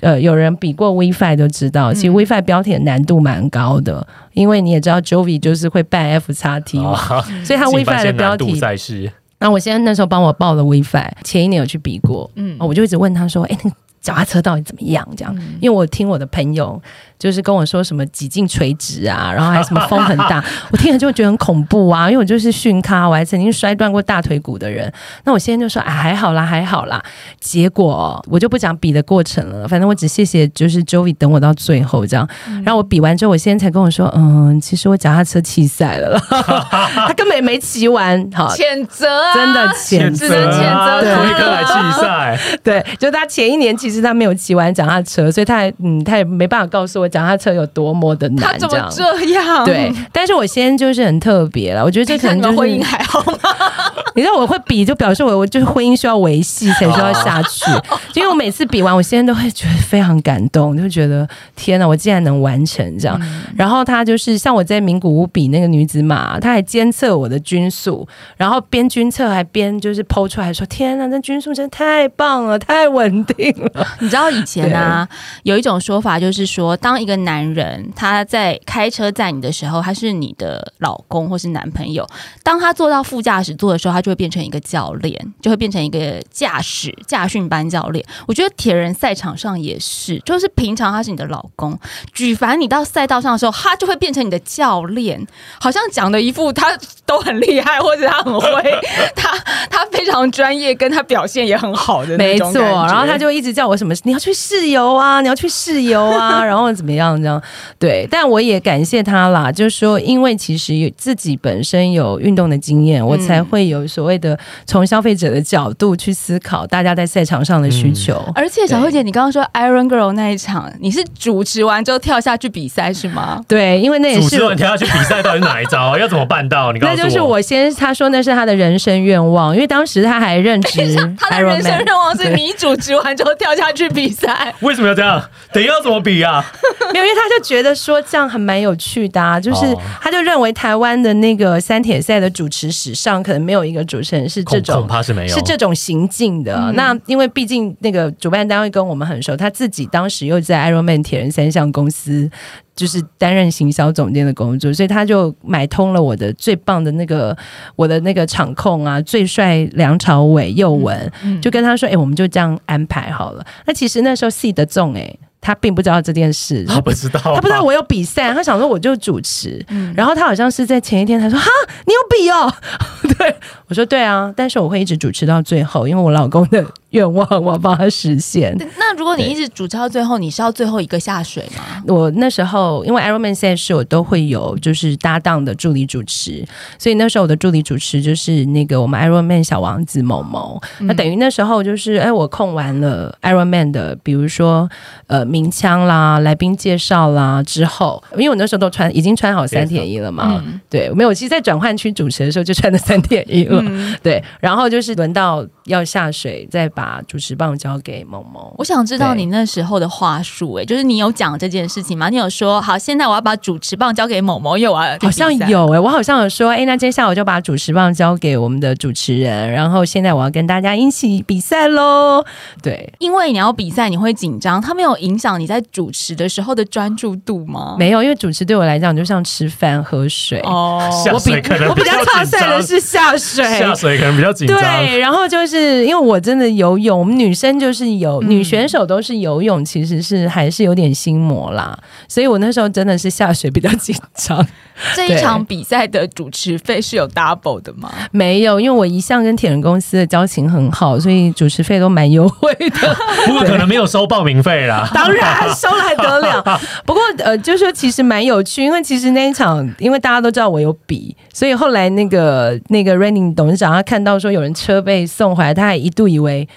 [0.00, 16.80] 呃，有人比过 WiFi 都知道，其实 WiFi 标铁难度蛮高的，因为你也知道 Jovi 就是会办 F 叉 T 嘛，啊， 所以他 WiFi 的标题赛事，那我现在那时候帮我报了 WiFi，前一年有去比过，嗯嗯，我就一直问他说：“哎、那个脚踏车到底怎么样？”这样，因为我听我的朋友
[17.18, 24.92] 就是跟我说什么几近垂直啊，然后还什么 风很大，我听了就会觉得很恐怖啊，因为我就是训咖，我还曾经摔断过大腿骨的人。
[25.24, 27.02] 那我现在就说：“啊，还好啦，还好啦。”
[27.40, 32.28] 结果哦我就不讲比的过程了，反正我只谢谢就是 Joey 等我到最后这样。
[32.64, 38.02] 然后我比完之后，我现在才跟我说：“嗯，其实我脚踏车弃赛了，他根本也没骑完。”
[38.34, 49.02] 好，谴责啊，真的谴只能谴责对他推坑来弃赛， 对，就他前一年其实他没有骑完脚踏车，所以他还嗯，他也没办法告诉我脚踏车有多么的他怎么难这
[49.32, 49.64] 样。
[49.66, 53.38] 对，但是我现在就是很特别了，我觉得这可能就是婚姻还好吗？
[54.14, 57.64] 你知道我会比，就表示我我就是婚姻需要维系才需要下去。
[58.14, 61.26] 因为我每次比完，我现在都会觉得非常感动，就会觉得
[61.56, 63.18] 天哪，我竟然能完成这样。
[63.56, 73.81] 然后他就是像我在名古屋比那个女子马，他还监测我的均速，然后边均测还边就是剖出来说：“天哪，那均速真的太棒了，太稳定了。
[74.00, 75.08] 你知道以前啊，
[75.42, 82.04] 有一种说法就是说，当一个男人他在开车载你的时候，他是你的老公或是男朋友；
[82.42, 88.04] 当他坐到副驾驶座的时候，他就会变成一个教练，就会变成一个驾驶驾训班教练。
[88.26, 91.78] 我觉得铁人赛场上也是，就是平常他是你的老公，
[92.12, 95.24] 举凡你到赛道上的时候，他就会变成你的教练，
[95.60, 98.80] 好像讲的一副他都很厉害，或者他很会，
[99.14, 99.30] 他
[99.70, 107.40] 他非常专业，跟他表现也很好的那没错，种感觉然后他就一直叫我 什么，你要去试游啊， 你要去试游啊， 然后怎么样这样？
[107.78, 118.22] 对，但我也感谢他啦，就是说，因为其实自己本身有运动的经验，我才会有所谓的从消费者的角度去思考大家在赛场上的需求。
[118.34, 123.42] 而且小慧姐，你刚刚说 Iron Girl 那一场，你是主持完之后跳下去比赛是吗？
[123.46, 125.98] 对，因为那也是主持完跳下去比赛到底是哪一招？
[125.98, 126.72] 要怎么办到？
[126.72, 131.72] 你告诉那就是我先他说那是他的人生愿望，因为当时他还任职 他的人生。
[131.84, 134.54] 愿望是你主持完之后跳下去比赛。
[134.60, 135.22] 为什么要这样？
[135.52, 136.42] 等一下要怎么比啊？
[136.92, 146.72] 没有，因为他就觉得说这样还蛮有趣的、啊，就是哦他就认为台湾的那个三铁赛的主持史上，可能没有一个主持人是这种恐怕是没有，是这种行径的。
[146.72, 152.30] 那因为毕竟那个主办单位跟我们很熟，他自己当时又在 Ironman 铁人三项公司。
[152.74, 157.36] 就是担任行销总监的工作，所以他就买通了我的最棒的那个
[157.76, 171.46] 我的那个场控啊，最帅梁朝伟、佑文，就跟他说：“哎、我们就这样安排好了。”那其实那时候戏的重哎，他并不知道这件事，他不知道，他不知道我有比赛，他想说我就主持，然后他好像是在前一天，他说哈，
[171.86, 172.50] 你有比哦，
[173.18, 173.36] 对
[173.68, 178.56] 我说对啊，但是我会一直主持到最后，因为我老公的愿望我要帮他实现。
[178.78, 181.82] 那如果你一直主持到最后，你是要最后一个下水吗？
[181.86, 186.44] 我那时候因为 Ironman 赛事我都会有就是搭档的助理主持，
[186.78, 194.68] 所以那时候我的助理主持就是那个我们 Ironman 小王子某某，那等于那时候就是哎我控完了 Ironman 的，比如说
[195.06, 203.62] 呃鸣枪啦、来宾介绍啦之后，因为我那时候都穿已经穿好三点一了嘛，对，没有，其实，在转换区主持的时候就穿的三点一了，
[204.02, 208.54] 对，然后就是轮到要下水，再把主持棒交给某某。
[208.58, 212.08] 我想知道你那时候的话术，哎，就是你有讲这件事情吗？
[212.08, 222.24] 你有说好，现在我要把主持棒交给某某，因为我要去好像有哎、我好像有说，哎、那接下来我就把主持棒交给我们的主持人，然后现在我要跟大家一起比赛喽。
[222.62, 227.76] 对，因为你要比赛，你会紧张，它没有影响你在主持的时候的专注度吗？
[227.78, 230.40] 没有，因为主持对我来讲就像吃饭喝水。
[230.40, 234.58] 哦，下我比水可能我比较较紧差赛的，是下水，下水可能比较紧张。
[234.58, 244.44] 对，然后就是因为我真的游泳，我们女生就是有、嗯女选手都是游泳，其实是还是有点心魔啦，所以我那时候真的是下水比较紧张。
[244.96, 247.92] 这一场比赛的主持费是有 double 的吗？
[248.10, 252.96] 没有，因为我一向跟铁人公司的交情很好，所以主持费都蛮优惠的。
[253.26, 254.88] 不过可能没有收报名费啦。
[254.94, 256.60] 当然收了还得了。
[256.86, 266.48] 不过呃，就说其实蛮有趣，因为其实那一场，因为大家都知道我有比，所以后来那个那个 Raining 董事长他看到说有人车被送回来，他还一度以为。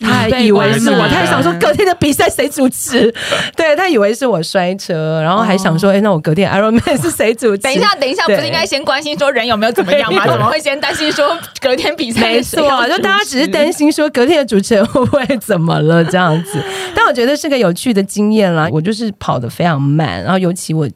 [0.00, 3.12] 他还以为是我，他还想说隔天的比赛谁主持？
[3.54, 7.62] 对他以为是我摔车，然后还想说，哎、那我隔天 Ironman 是谁主持？
[7.62, 10.24] 等一下，等一下，不是应该先关心说人有没有怎么样吗？
[10.24, 16.58] 对怎么会先担心说隔天比赛没错，就大家只是担心说隔天的主持人 会不会怎么了这样子，
[16.94, 18.68] 但我觉得是个有趣的经验啦。
[18.72, 20.88] 我就是跑得非常慢，然后尤其我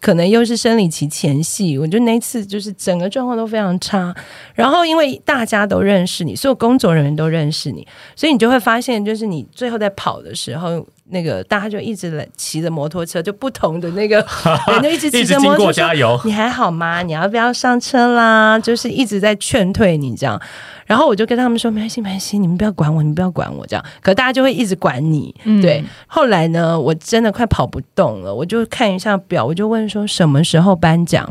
[0.00, 4.14] 可能又是生理期前戏，我觉得那次就是整个状况都非常差。
[4.54, 10.84] 然后因为大家都认识你，所有工作人员都认识你，所以你就会发现，就是你最后在跑的时候。
[11.12, 14.24] 那个大家就一直来骑着摩托车，就不同的那个
[14.70, 17.02] 人就一直骑一直经过着摩托车加油，你还好吗？
[17.02, 18.56] 你要不要上车啦？
[18.60, 20.40] 就是一直在劝退你这样。
[20.86, 23.84] 然后我就跟他们说，没关系，没关系，你们不要管我，你们不要管我这样。
[24.00, 25.82] 可大家就会一直管你，嗯对。
[26.06, 31.28] 后来呢，我真的快跑不动了，我就看一下表，我就问说什么时候颁奖。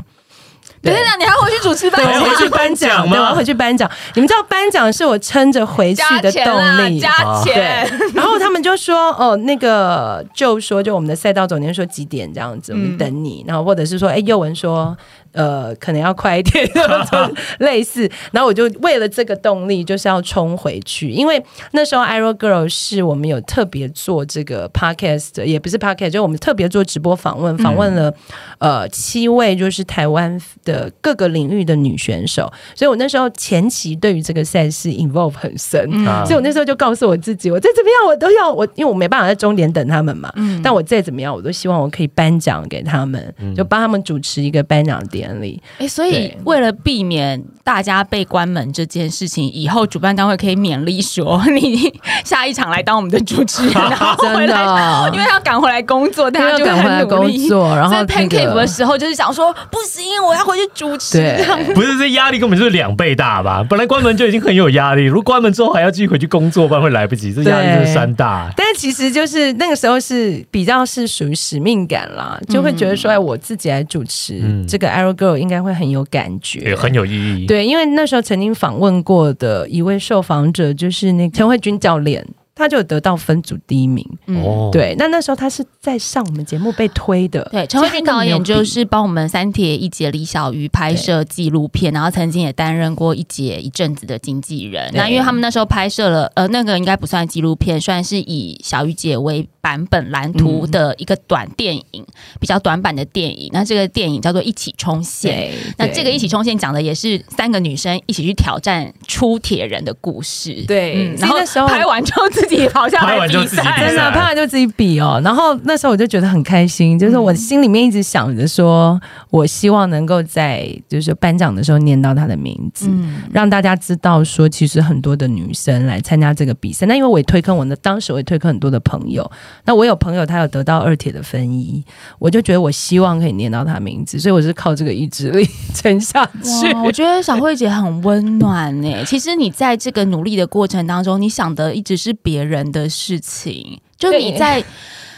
[0.82, 3.12] 等一下，你还回去主持对，颁奖我回去颁奖，吗？
[3.12, 3.90] 对，我要回去颁奖。
[4.14, 7.12] 你们知道颁奖是我撑着回去的动，力，加
[7.44, 13.44] 对钱。，然后他们就说：“哦，那个就说，就我们的赛道总监说几点这样子，我们等你。
[13.48, 14.96] 然后或者是说，哎，佑文说，
[15.32, 18.10] 呃，可能要快一点， 就类似。
[18.32, 28.14] 然后我就为了这个动力，就是要冲回去，因为那时候 Iro Girl 是我们有特别做这个 podcast，也不是 podcast，就我们特别做直播访问，访问了、
[28.60, 35.90] 呃七位就是台湾的各个领域的女选手，所以我那时候前期对于这个赛事 involve 很深。
[36.08, 36.24] 啊。
[36.26, 40.32] 所以我那时候就告诉我自己，我再怎么样我都要我，因为我没办法在终点等他们嘛。
[40.64, 45.62] 但我再怎么样，我都希望我可以颁奖给他们，就帮他们主持一个颁奖典礼。
[45.80, 51.92] 哎，所以为了避免大家被关门这件事情，以后主办单位可以勉励说， 你
[52.24, 57.00] 下一场来当我们的主持人， 然后回真来，的，因为要赶回来工作，大家就赶回来。
[57.10, 61.18] 工作，然后在那 pancake 的时候，就是想说不行，我要回去主持。
[61.18, 63.66] 对不是这压力根本就是两倍大吧？
[63.68, 68.52] 本来关门就已经很有压力，如果关门之后还要继续回去工作，不然会来不及，这压力就是山大。
[68.56, 77.46] 但其实就是那个时候是比较是属于使命感啦，就会觉得说，哎，我自己来主持、嗯这个 Arrow Girl 应该会很有感觉，也很有意义。
[77.46, 82.26] 对，因为那时候曾经访问过的一位受访者就是那个陈慧君教练，
[82.60, 84.06] 他就得到分组第一名。
[84.28, 87.48] 嗯哦，对，那那时候他是在上我们节目被推的。
[87.52, 94.92] 对，陈慧君导演就是帮我们三铁一姐李小鱼拍摄纪录片，然后曾经也担任过一姐一阵子的经纪人。
[94.94, 102.06] 那因为他们那时候拍摄了，呃，那个应该不算纪录片，算是以小鱼姐为版本蓝图的一个短电影，
[102.40, 103.50] 比较短版的电影。
[103.54, 105.34] 那这个电影叫做《一起冲线》。
[105.36, 110.64] 对，那这个一起冲线讲的也是三个女生一起去挑战出铁人的故事。
[110.68, 115.22] 对嗯然后那时候拍完就自己跑下拍来就自己比赛真的，赛拍完就自己比哦。
[115.24, 122.88] 然后那时候我就觉得很开心，就是我心里面一直想着说，我希望能够在就是颁奖的时候念到他的名字。
[122.90, 126.86] 嗯，让大家知道说，其实很多的女生来参加这个比赛。
[126.86, 129.30] 那因为我也推坑我的，当时我也推坑很多的朋友。
[129.66, 131.84] 那我有朋友他有得到二铁的分一，
[132.18, 136.74] 我就觉得我希望可以念到他名字，所以我是靠这个意志力撑下去。
[136.74, 139.04] 哇， 我觉得小慧姐很温暖呢。
[139.06, 143.80] 其实你在这个努力的过程当中，你想的一直是别人的事情。
[143.98, 144.64] 就你在，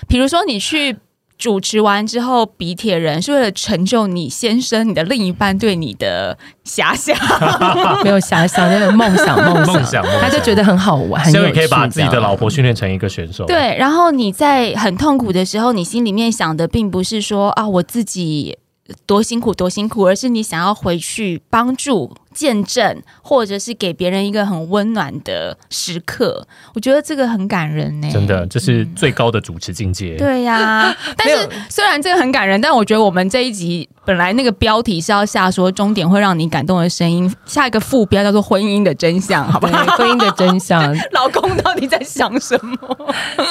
[0.07, 0.97] 比如说你去
[1.38, 7.15] 主持完之后比铁人，是为了成就你先生、你的另一半对你的遐想。
[8.03, 18.57] 没有遐想，那个梦想，梦想，梦想他就觉得很好玩，很有趣希望你可以把自己的老婆训练成一个选手。，对，然后你在很痛苦的时候，你心里面想的并不是说啊，我自己
[19.05, 26.45] 多辛苦多辛苦，而是你想要回去帮助、见证，或者是给别人一个很温暖的时刻。
[26.73, 30.15] 我觉得这个很感人呢、真的这是最高的主持境界。
[30.17, 39.97] 对呀、 但是虽然这个很感人，但我觉得我们这一集本来那个标题是要下说终点会让你感动的声音，下一个副标叫做婚姻的真相，好不 对好？
[39.97, 42.77] 婚姻的真相， 老公到底在想什么？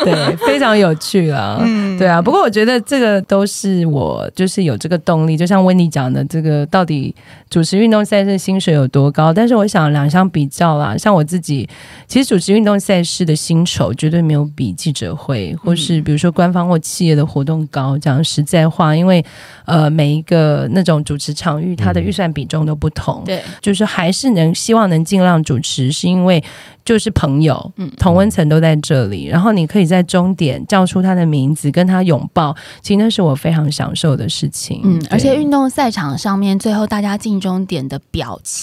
[0.04, 1.58] 对，非常有趣啊。
[1.62, 7.14] 嗯对啊，不过我觉得这个都是我就是有这个动力，就像温妮讲的，这个到底
[7.50, 9.32] 主持运动赛事薪水有多高？
[9.32, 11.68] 但是我想两相比较啦，像我自己，
[12.06, 17.96] 其实主持运动赛事的薪酬绝对没有比记者会或是比如说官方或企业的活动高。
[17.98, 19.24] 讲实在话，因为
[19.66, 23.22] 呃每一个那种主持场域，它的预算比重都不同。
[23.24, 26.42] 对，就是还是能希望能尽量主持，是因为
[26.84, 34.80] 就是朋友，嗯同温层都在这里，然后你可以在终点叫出他的名字，跟他拥抱，其实那是我非常享受的事情。
[34.84, 38.59] 嗯，而且运动赛场上面，最后大家进终点的表情。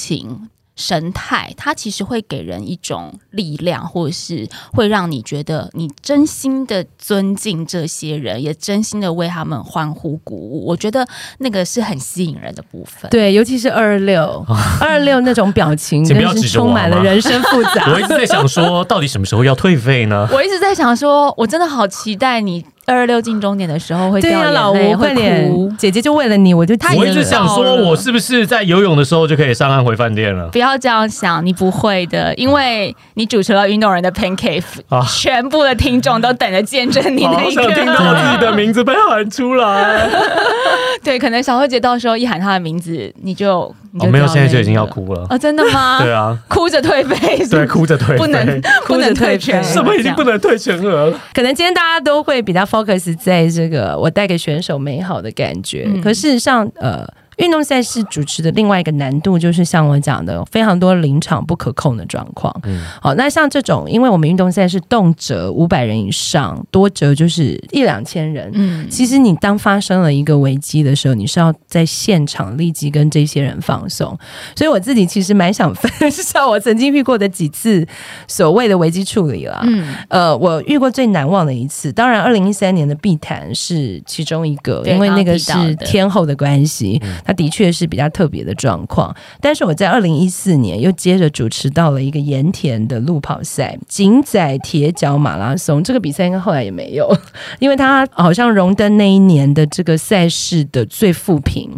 [0.75, 10.67] 神态，它其实会给人一种力量，或者是会让你觉得你真心的尊敬这些人，也真心的为他们欢呼鼓舞。
[10.67, 11.03] 我觉得
[11.39, 13.09] 那个是很吸引人的部分。
[13.09, 14.45] 对，尤其是二二六，
[14.79, 17.99] 二二六那种表情，真是指着我充满了人生复杂 我。
[17.99, 20.27] 一直在想说，到底什么时候要退费呢？
[20.31, 25.69] 我一直在想说，我真的好期待你二二六进终点的时候会对呀、掉眼老泪，吴，会点哭，。
[25.77, 30.47] 姐姐就为了你，我就他我一直想说，我是不是在游泳的时候就可以上岸回饭店了？
[30.53, 37.63] 不要这样想，你不会的，因为你主持了运动人的 Pancake，、啊全部的听众都等着见证你那好一刻。
[37.63, 40.09] 想听到我自己的名字被喊出来。
[41.03, 45.27] 对，可能小慧姐到时候一喊她的名字，你就你就我没有，现在就已经要哭了。
[45.29, 45.99] 哦，真的吗？
[46.01, 51.19] 对啊，哭着退费对，哭着退，不能不能退全额，什么已经不能退全额了。
[51.33, 57.07] 可能今天大家都会比较 focus 在这个我带给选手美好的感觉，嗯可事实上，呃。
[57.37, 62.53] 运动赛事主持的另外一个难度，就是像我讲的，非常多临场不可控的状况。
[62.63, 68.49] 嗯好，那像这种，因为我们运动赛事动辄五百人以上，多则就是一两千人。
[68.53, 74.17] 嗯，其实你当发生了一个危机的时候，你是要在现场立即跟这些人放松。
[74.55, 77.85] 所以我自己其实蛮想分享我曾经遇过的几次
[78.27, 79.61] 所谓的危机处理了。
[79.63, 89.13] 嗯，呃，我遇过最难忘的一次，当然，二零一三年的碧潭是其中一个，因为那个是天后的关系，它的确是比较特别的状况。
[89.41, 97.13] 但是我在二零一四年又接着主持到了一个盐田的路跑赛，锦仔铁脚马拉松，这个比赛应该后来也没有，
[97.59, 101.69] 因为它好像荣登那一年的这个赛事的最负评。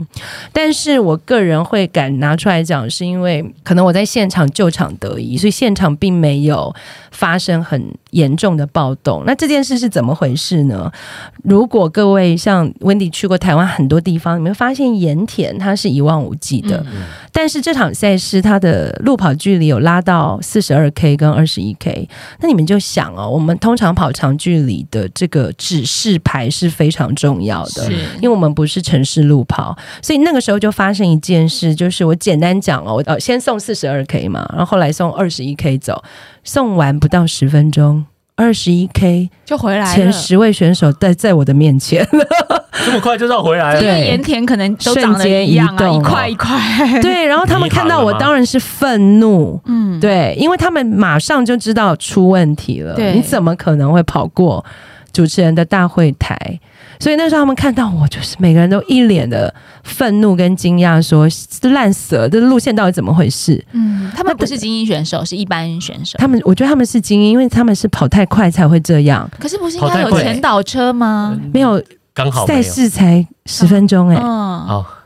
[0.53, 6.71] 但是我个人会敢拿出来讲，是因为可能我在现场救场得宜，所以现场并没有
[7.11, 9.23] 发生很严重的暴动。
[9.25, 10.91] 那这件事是怎么回事呢？
[11.43, 16.85] 如果各位像温迪去过台湾很多地方，你们发现盐田它是一望无际的，
[17.31, 22.07] 但是这场赛事它的路跑距离有拉到四十二 K 跟二十一 K，
[22.41, 36.03] 那你们就想哦，我们通常跑长距离的这个指示牌是非常重要的，是因为我们不是城市路跑，所以那个时候就发生一件事，就是我简单讲哦，我呃先送四十二 K 嘛，然后后来送二十一 K 走，
[36.43, 38.05] 送完不到十分钟。
[38.35, 39.93] 二十一 K 就回来了。
[39.93, 42.07] 前十位选手在在我的面前，
[42.85, 46.57] 这么快就绕回来了对盐田可能都长得瞬间一样啊，一块一块。
[47.01, 54.63] 对，然后他们看到我当然是愤怒，嗯，对，因为他们马上就知道出问题了，对你怎么可能会跑过
[55.11, 56.59] 主持人的大会台？
[56.99, 59.53] 所以那时候他们看到我，就是每个人都一脸的
[59.83, 61.25] 愤怒跟惊讶，说
[61.61, 63.63] 这烂死了，这路线到底怎么回事？
[63.71, 66.17] 嗯，他们不是精英选手，是一般选手。
[66.17, 71.39] 他们，我觉得他们是精英，因为他们是跑太快才会这样，可是不是应该有前导车吗？
[71.53, 71.81] 没有
[72.19, 74.17] 刚好赛事才十分钟哎、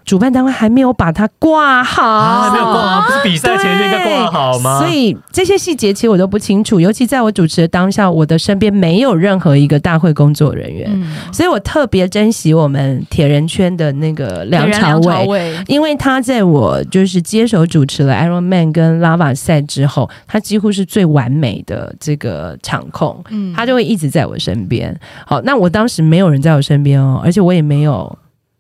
[0.06, 4.80] 主办单位还没有把它挂好，啊，没有挂，不是比赛前就应该挂好吗？
[4.80, 15.26] 所以这些细节其实我都不清楚，尤其在我主持的当下，我的身边没有任何一个大会工作人员，嗯，所以我特别珍惜我们铁人圈的那个梁朝伟。
[15.28, 24.94] 伟，因为他在我就是接手主持了 Iron Man 跟 Lava 赛之后，他几乎是最完美的这个场控，嗯他就会一直在我身边。
[25.26, 28.18] 好，那我当时没有人在我身边哦，而且我也没有，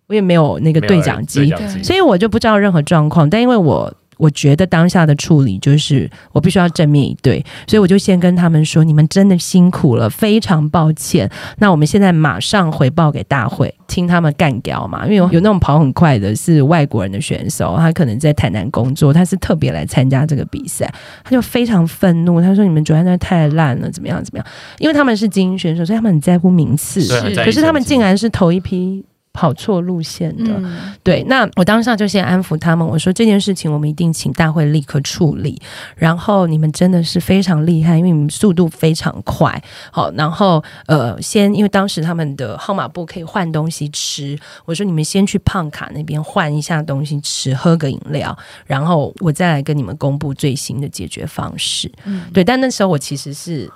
[0.07, 3.29] 我也没有那个对讲机，所以我就不知道任何状况。
[3.29, 11.29] 但因为我我觉得当下的处理就是我必须要正面以对，所以我就先跟他们说：你们真的辛苦了，非常抱歉。
[11.57, 15.03] 那我们现在马上回报给大会，听他们干掉嘛。
[15.05, 20.87] 因为有有那种跑很快的是外国人的选手，他可能在台南工作，他是特别来参加这个比赛，
[21.23, 24.45] 他就非常愤怒，他说：你们昨天那太烂了，怎么样怎么样？
[24.77, 27.05] 因为他们是精英选手，所以他们很在乎名次。
[27.07, 30.53] 对很在意可是他们竟然是头一批跑错路线的。
[30.57, 35.61] 嗯对，那我当下就先安抚他们，我说这件事情我们一定请大会立刻处理。
[35.95, 39.61] 然后你们真的是非常厉害，因为你们速度非常快。
[39.91, 51.91] 好，然后呃，先因为当时他们的号码布可以换东西吃，我说你们先去胖卡那边换一下东西吃，喝个饮料，然后我再来跟你们公布最新的解决方式。
[52.05, 53.69] 嗯对，但那时候我其实是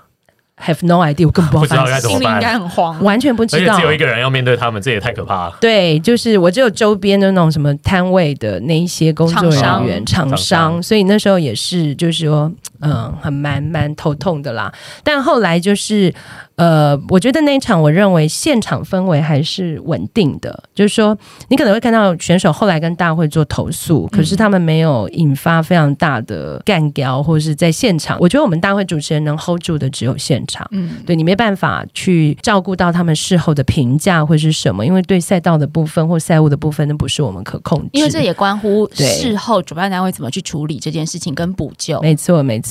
[0.58, 3.02] have no idea，我根本不知道该怎么心里应该很慌。
[3.04, 3.88] 完全不知道而且只。
[3.88, 5.58] 有一个人要面对他们，这也太可怕了。
[5.62, 12.52] 对，就是我只有周边的那种什么摊位的那一些工作人员、厂厂商，商所以那时候也是，就是说，
[12.82, 14.74] 嗯，很蛮蛮头痛的啦。
[15.04, 16.14] 但后来就是，
[16.56, 21.18] 呃，我觉得那一场，我认为现场氛围还是稳定的，就是说，
[21.50, 28.18] 你可能会看到选手后来跟大会做投诉，可是他们没有引发非常大的干掉，或者是在现场。
[28.20, 30.68] 我觉得我们大会主持人能 hold 住的只有现场。
[30.72, 37.90] 嗯，对你没办法去照顾到他们事后的评价会是什么，因为对赛道的部分或赛务的部分，那不是我们可控制。
[37.94, 42.02] 因为这也关乎事后主办单位怎么去处理这件事情跟补救。
[42.02, 42.67] 没错，没错。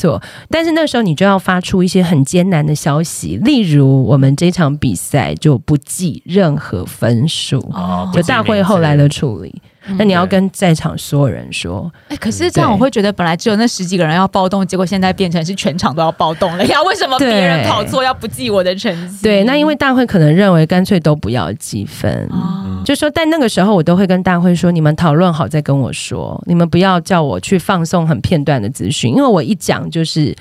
[0.51, 9.49] 但是那时候你就要发出一些很艰难的消息，例如我们这场比赛就不计任何分数，哦就大会后来的处理。
[9.55, 16.83] 嗯那你要跟在场所有人说，哎，可是这样我会觉得，本来只有那十几个人要暴动，结果现在变成是全场都要暴动了 呀？
[16.83, 19.23] 为什么别人对跑错要不记我的成绩？
[19.23, 22.29] 对，那因为大会可能认为干脆都不要积分。
[22.31, 30.35] 哦，就说，但那个时候我都会跟大会说，你们讨论好再跟我说，你们不要叫我去放送很片段的资讯，因为我一讲就是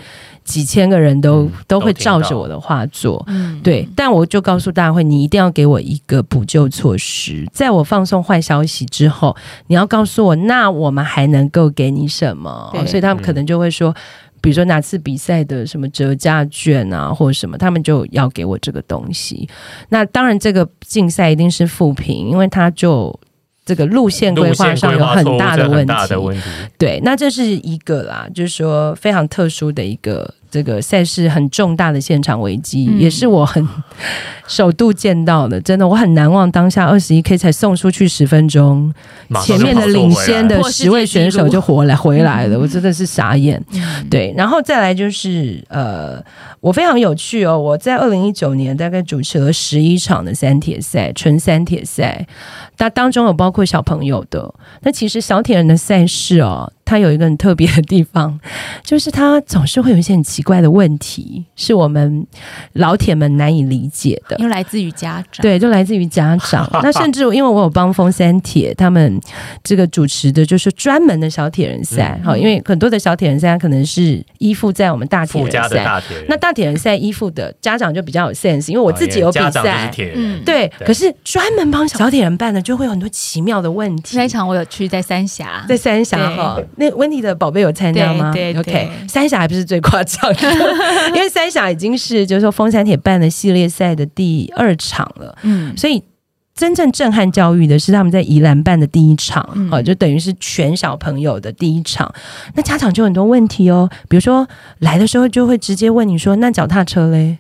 [0.46, 3.22] 几千个人都、嗯都会照着我的话做。
[3.28, 7.46] 嗯，对，但我就告诉大会，你一定要给我一个补救措施。
[7.52, 9.36] 在我放送坏消息之后，
[9.68, 12.72] 你要告诉我，那我们还能够给你什么？
[12.74, 13.94] 哦所以他们可能就会说，
[14.40, 19.50] 比如说哪次比赛的什么折价券啊，或者什么，他们就要给我这个东西。
[19.90, 23.20] 那当然，这个竞赛一定是负评，因为它就。
[23.66, 25.68] 这个路线规划上有很大的
[26.22, 26.44] 问题。
[26.78, 33.68] 对，那这是一个啦，就是说非常特殊的一个这个赛事很重大的现场危机，嗯也是我很
[34.48, 38.94] 首度见到的，真的我很难忘当下二十一 K 才送出去十分钟，
[39.44, 43.62] 前面的领先的十位选手就活来回来了，嗯我真的是傻眼。
[43.74, 46.24] 嗯对，然后再来就是呃，
[46.62, 52.26] 我非常有趣哦，我在二零一九年大概主持了十一场的三铁赛，纯三铁赛，
[52.78, 54.54] 那当中有包括小朋友的。
[54.84, 58.40] 那其实小铁人的赛事哦，它有一个很特别的地方，
[58.84, 62.26] 就是它总是会有一些很奇怪的问题，是我们
[62.74, 64.38] 老铁们难以理解的。
[64.38, 65.42] 因为来自于家长。
[65.42, 66.70] 对，就来自于家长。
[66.84, 69.20] 那甚至因为我有帮风三铁他们
[69.64, 72.16] 这个主持的，就是专门的小铁人赛。
[72.22, 75.84] 嗯好、因为很多的小铁人赛可能是依附在我们大铁人赛。
[75.84, 79.92] 大铁人，那大铁人赛依附的家长就比较有 sense，因为我自己有比赛。
[80.16, 84.16] 嗯，对，对可是专门帮小铁人办的，就会有很多奇妙的问题。
[84.16, 88.32] 那一场我有去在三峡，在三峡哈，那温迪的宝贝有参加吗？
[88.34, 90.52] 对对 OK，三峡还不是最夸张的，
[91.16, 95.38] 因为三峡已经是就是说风山铁办的系列赛的第二场了。
[95.44, 96.04] 嗯，所以
[96.54, 102.14] 真正震撼教育的是他们在宜兰办的第一场，嗯哦，就等于是全小朋友的第一场。
[102.56, 104.48] 那家长就很多问题哦，比如说
[104.80, 107.40] 来的时候就会直接问你说：“那脚踏车嘞？”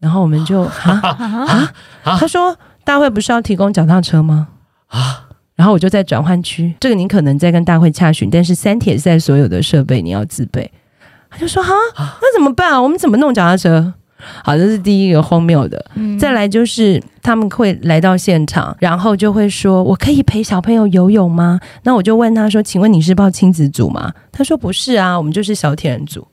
[0.00, 1.72] 然后我们就 啊
[2.04, 4.48] 啊，他说：“大会不是要提供脚踏车吗？”
[4.88, 5.27] 啊。
[5.58, 10.70] 然后我就在转换区，这个你可能在跟大会洽询，但是三铁赛所有的设备你要自备。
[11.28, 12.80] 他就说：“哈，那怎么办啊？
[12.80, 13.92] 我们怎么弄脚踏车？”
[14.44, 15.84] 好，这是第一个荒谬的。
[15.96, 26.26] 嗯再来就是他们会来到现场，然后就会说：“我可以陪小朋友游泳吗？”那我就问他说：“请问你是报亲子组吗？”他说：“不是啊，我们就是小铁人组。”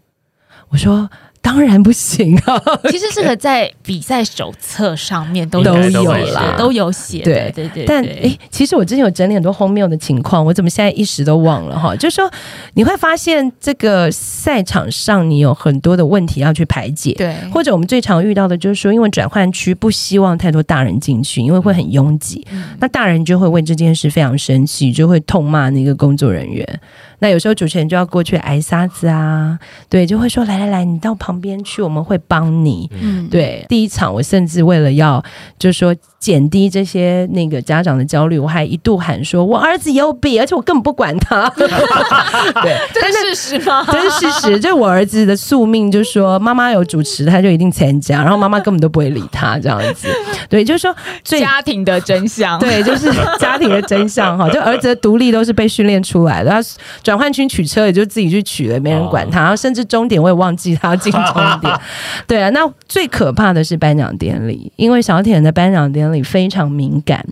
[0.70, 1.10] 我说
[1.46, 2.60] ：“当然不行啊。
[2.90, 7.86] 其实这个在比赛手册上面都都有啦都有写的，对对对。
[7.86, 11.96] 但对诶，其实我之前有整理很多荒谬的情况，我怎么现在一时都忘了哈？
[11.98, 12.28] 就是说，
[12.74, 17.14] 你会发现这个赛场上你有很多的问题要去排解。
[17.14, 26.68] 对，或者我们最常遇到的就是说，因为转换区不希望太多大人进去，因为会很拥挤，嗯那大人就会为这件事非常生气，就会痛骂那个工作人员。
[27.20, 29.58] 那有时候主持人就要过去挨沙子啊，
[29.90, 32.90] 对，就会说来来来，你到旁边去，我们会帮你。
[32.92, 35.24] 嗯，对，第一场我甚至为了要
[35.58, 41.48] 就是说减低这些那个家长的焦虑，我还一度喊说，我儿子有笔，而且我根本不管他。
[41.56, 43.86] 对，这是事实吗？
[43.92, 50.08] 这是事实，这我儿子的宿命，就是说妈妈有主持，他就一定参加， 然后妈妈根本都不会理他这样子。
[50.50, 54.50] 对，就是说最家庭的真相，对，就是家庭的真相哈。
[54.56, 56.60] 就儿子的独立都是被训练出来的，他
[57.04, 59.42] 转换区取车也就自己去取了，没人管他。
[59.42, 61.72] 然后甚至终点我也忘记他要进终点。
[62.26, 67.26] 对啊，那最可怕的是颁奖典礼，因为小铁人的颁奖典礼非常敏感。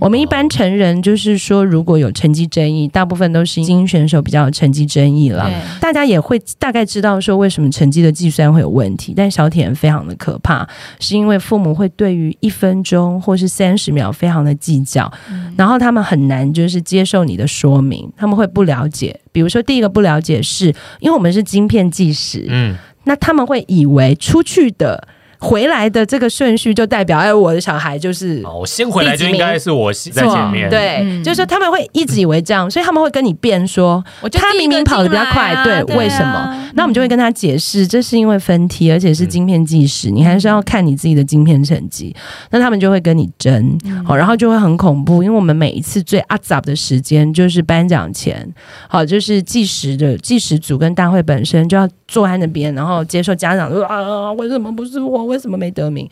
[0.00, 5.44] 我们一般成人就是说，如果有成绩争议，大部分都是精英选手比较有成绩争议了。
[5.48, 10.68] 对大家也会大概知道说为什么成绩的计算会有问题，但小铁人非常的可怕，
[11.00, 15.10] 是因为父母会对于一分钟或是三十秒非常的计较，
[15.56, 19.18] 然后他们很难就是接受你的说明，他们会不了解。
[19.32, 20.66] 比如说第一个不了解是
[21.00, 22.74] 因为我们是晶片计时，嗯，
[23.04, 25.08] 那他们会以为出去的。
[25.38, 36.32] 回来的这个顺序就代表，哎，我的小孩就是哦，我先回来就应该是我在前面，对，嗯就是说他们会一直以为这样，所以他们会跟你辩说，我就他明明跑得比较快，对，为什么？
[36.32, 42.14] 啊那我们就会跟他解释，这是因为分梯，而且是晶片计时，你还是要看你自己的晶片成绩。
[42.50, 48.46] 那他们就会跟你争，好、然后就会很恐怖，因为我们每一次最 up up 的时间就是颁奖前，
[48.86, 55.27] 好，就是计时的计时组跟大会本身就要坐在那边，然后接受家长说啊，为什么不是我？
[55.28, 56.10] 为什么没得名？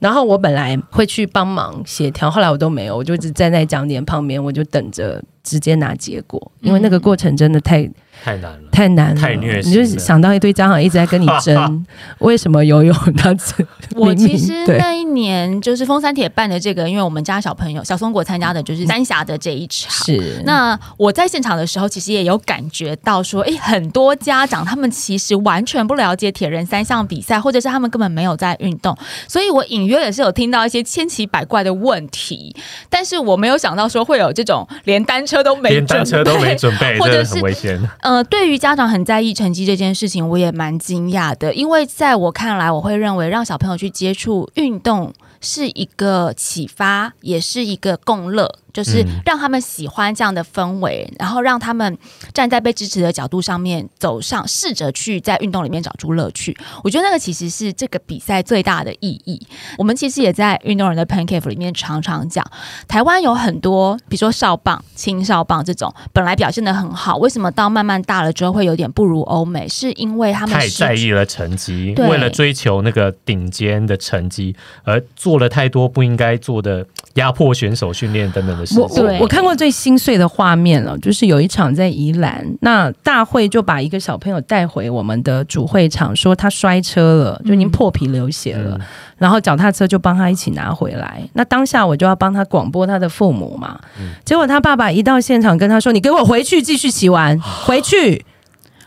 [0.00, 7.88] 然后我本来会去帮忙协调，后来我都没有，我就只站在讲点旁边，我就等着直接拿结果，因为那个过程真的太
[8.22, 8.58] 太难了。
[8.70, 11.86] 太难了，太虐心你就想到一堆家长一直在跟你争，
[12.20, 19.90] 为什么游泳他只我其实那一年就是风三铁办的这个，因为我们家小朋友小松果参加的就是三峡的这一场。
[19.90, 20.40] 是。
[20.44, 28.96] 那我在现场的时候，其实也有感觉到说，诶，很多家长他们其实完全不了解铁人三项比赛，或者是他们根本没有在运动，
[29.26, 32.54] 所以我隐约也是有听到一些千奇百怪的问题，
[32.88, 37.80] 但是我没有想到说会有这种连单车都没连单车都没准备，或者是很危险。
[38.00, 51.96] 呃，对于家长很在意成绩这件事情，我也蛮惊讶的，因为在我看来，我会认为让小朋友去接触运动是一个启发，也是一个共乐，就是嗯让他们喜欢这样的氛围，然后让他们
[52.32, 56.56] 站在被支持的角度上面走上，试着去在运动里面找出乐趣。
[56.82, 59.40] 我觉得那个其实是这个比赛最大的意义。
[59.76, 62.44] 我们其实也在运动人的 Pancake 里面常常讲，
[62.86, 69.68] 台湾有很多，比如说少棒、青少棒这种，本来表现的很好，为什么到慢慢大了之后会有点不如欧美？
[69.68, 78.88] 是因为他们太在意了成绩，为了追求那个顶尖的成绩，而做了太多不应该做的压迫选手训练等等的事情。
[78.94, 88.86] 对我我看过最心碎的画面了，就是有一场在宜兰，那大会就把一个小朋友带回我们的主会场，说他摔车了，就已经破皮流血了，嗯
[89.18, 91.20] 然后脚踏车就帮他一起拿回来。
[91.32, 93.76] 那当下我就要帮他广播他的父母嘛，
[94.24, 98.24] 结果他爸爸一到现场跟他说：“你给我回去继续骑完，回去。”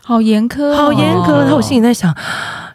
[0.00, 1.34] 好严苛哦，好严格。
[1.34, 2.16] 哦然后我心里在想，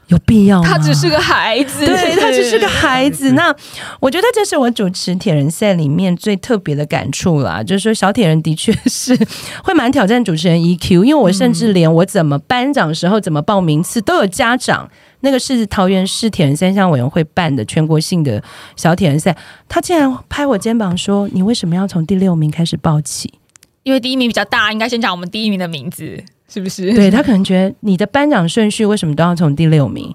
[0.07, 0.67] 有必要吗？
[0.67, 3.33] 他只是个孩子，对 他只是个孩子。
[3.33, 3.53] 那
[3.99, 9.17] 我觉得这是我主持铁人赛里面最特别的感触啦，就是说小铁人的确是
[9.63, 14.89] 会蛮挑战主持人 EQ，因为我甚至连我怎么颁奖时候怎么报名次都有家长。
[15.21, 18.41] 那个是桃园市铁人三项委员会办的全国性的
[18.75, 19.35] 小铁人赛，
[19.67, 23.33] 他竟然拍我肩膀说：“你为什么要从第六名开始报起？”
[23.81, 26.93] 因为第一名比较大，应该先讲我们第一名的名字，是不是？
[26.93, 30.13] 对他可能觉得你的颁奖顺序为什么都要从第六名？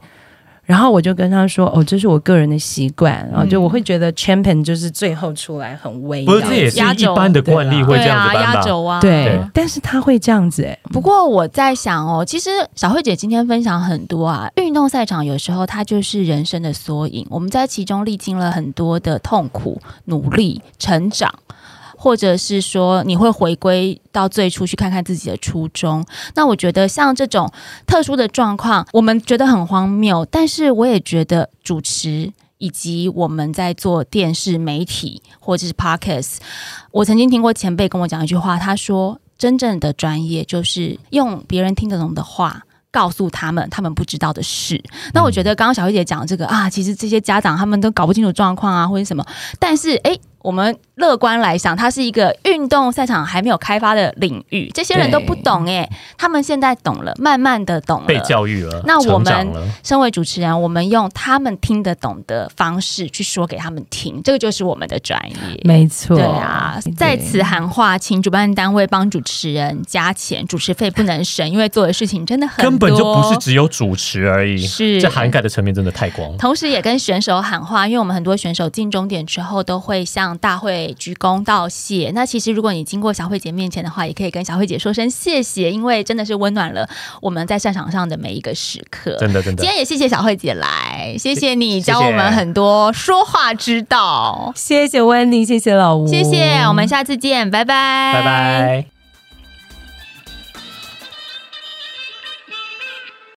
[0.64, 8.54] 然后我就跟他说：“哦，这是我个人的习惯。”然后就我会觉得 champion 就是最后出来很威，不是，这也是一般的惯例会这样子对啊，颁吧？
[8.54, 21.34] 压轴啊，对对，但是他会这样子哎、不过我在想哦，其实小慧姐今天分享很多啊，运动赛场有时候它就是人生的缩影，我们在其中历经了很多的痛苦、努力、成长。
[22.02, 27.48] 或者是说你会回归到最初去看看自己的初衷，那我觉得像这种
[27.86, 36.38] 特殊的状况，我们觉得很荒谬，但是我也觉得主持以及我们在做电视媒体或者是 podcast，
[36.90, 44.78] 我曾经听过前辈跟我讲一句话，他说：“真正的专业就是用别人听得懂的话。”告诉他们他们不知道的事。
[45.14, 49.24] 那我觉得刚刚小慧姐讲这个啊，其实这些家长他们都搞不清楚状况啊，或者什么，
[49.58, 55.88] 但是诶，我们乐观来想，它是一个运动赛场还没有开发的领域，这些人都不懂哎，
[56.18, 65.60] 他们现在懂了，慢慢的懂了，被教育了，那我们身为主持人，我们用他们听得懂的方式去说给他们听，这个就是我们的专业。
[65.64, 75.00] 没错，对啊，在此喊话，请主办单位帮主持人加钱，主持费不能省，因为做的事情真的很多，根本就不是只有主持而已，是。
[75.00, 76.36] 这涵盖的层面真的太广。
[76.36, 82.10] 同时也跟选手喊话，因为我们很多选手进终点之后都会向大会鞠躬道谢。
[82.14, 86.88] 那其实如果你经过小慧姐面前的话，也可以跟小慧姐说声谢谢，因为真的是温暖了
[87.20, 89.16] 我们在赛场上的每一个时刻。
[89.18, 94.52] 真的真的今，天也谢谢小慧姐来，谢谢你教我们很多说话之道。
[94.54, 99.01] 谢谢温妮，谢谢老吴，谢谢，我们下次见，拜拜，拜拜。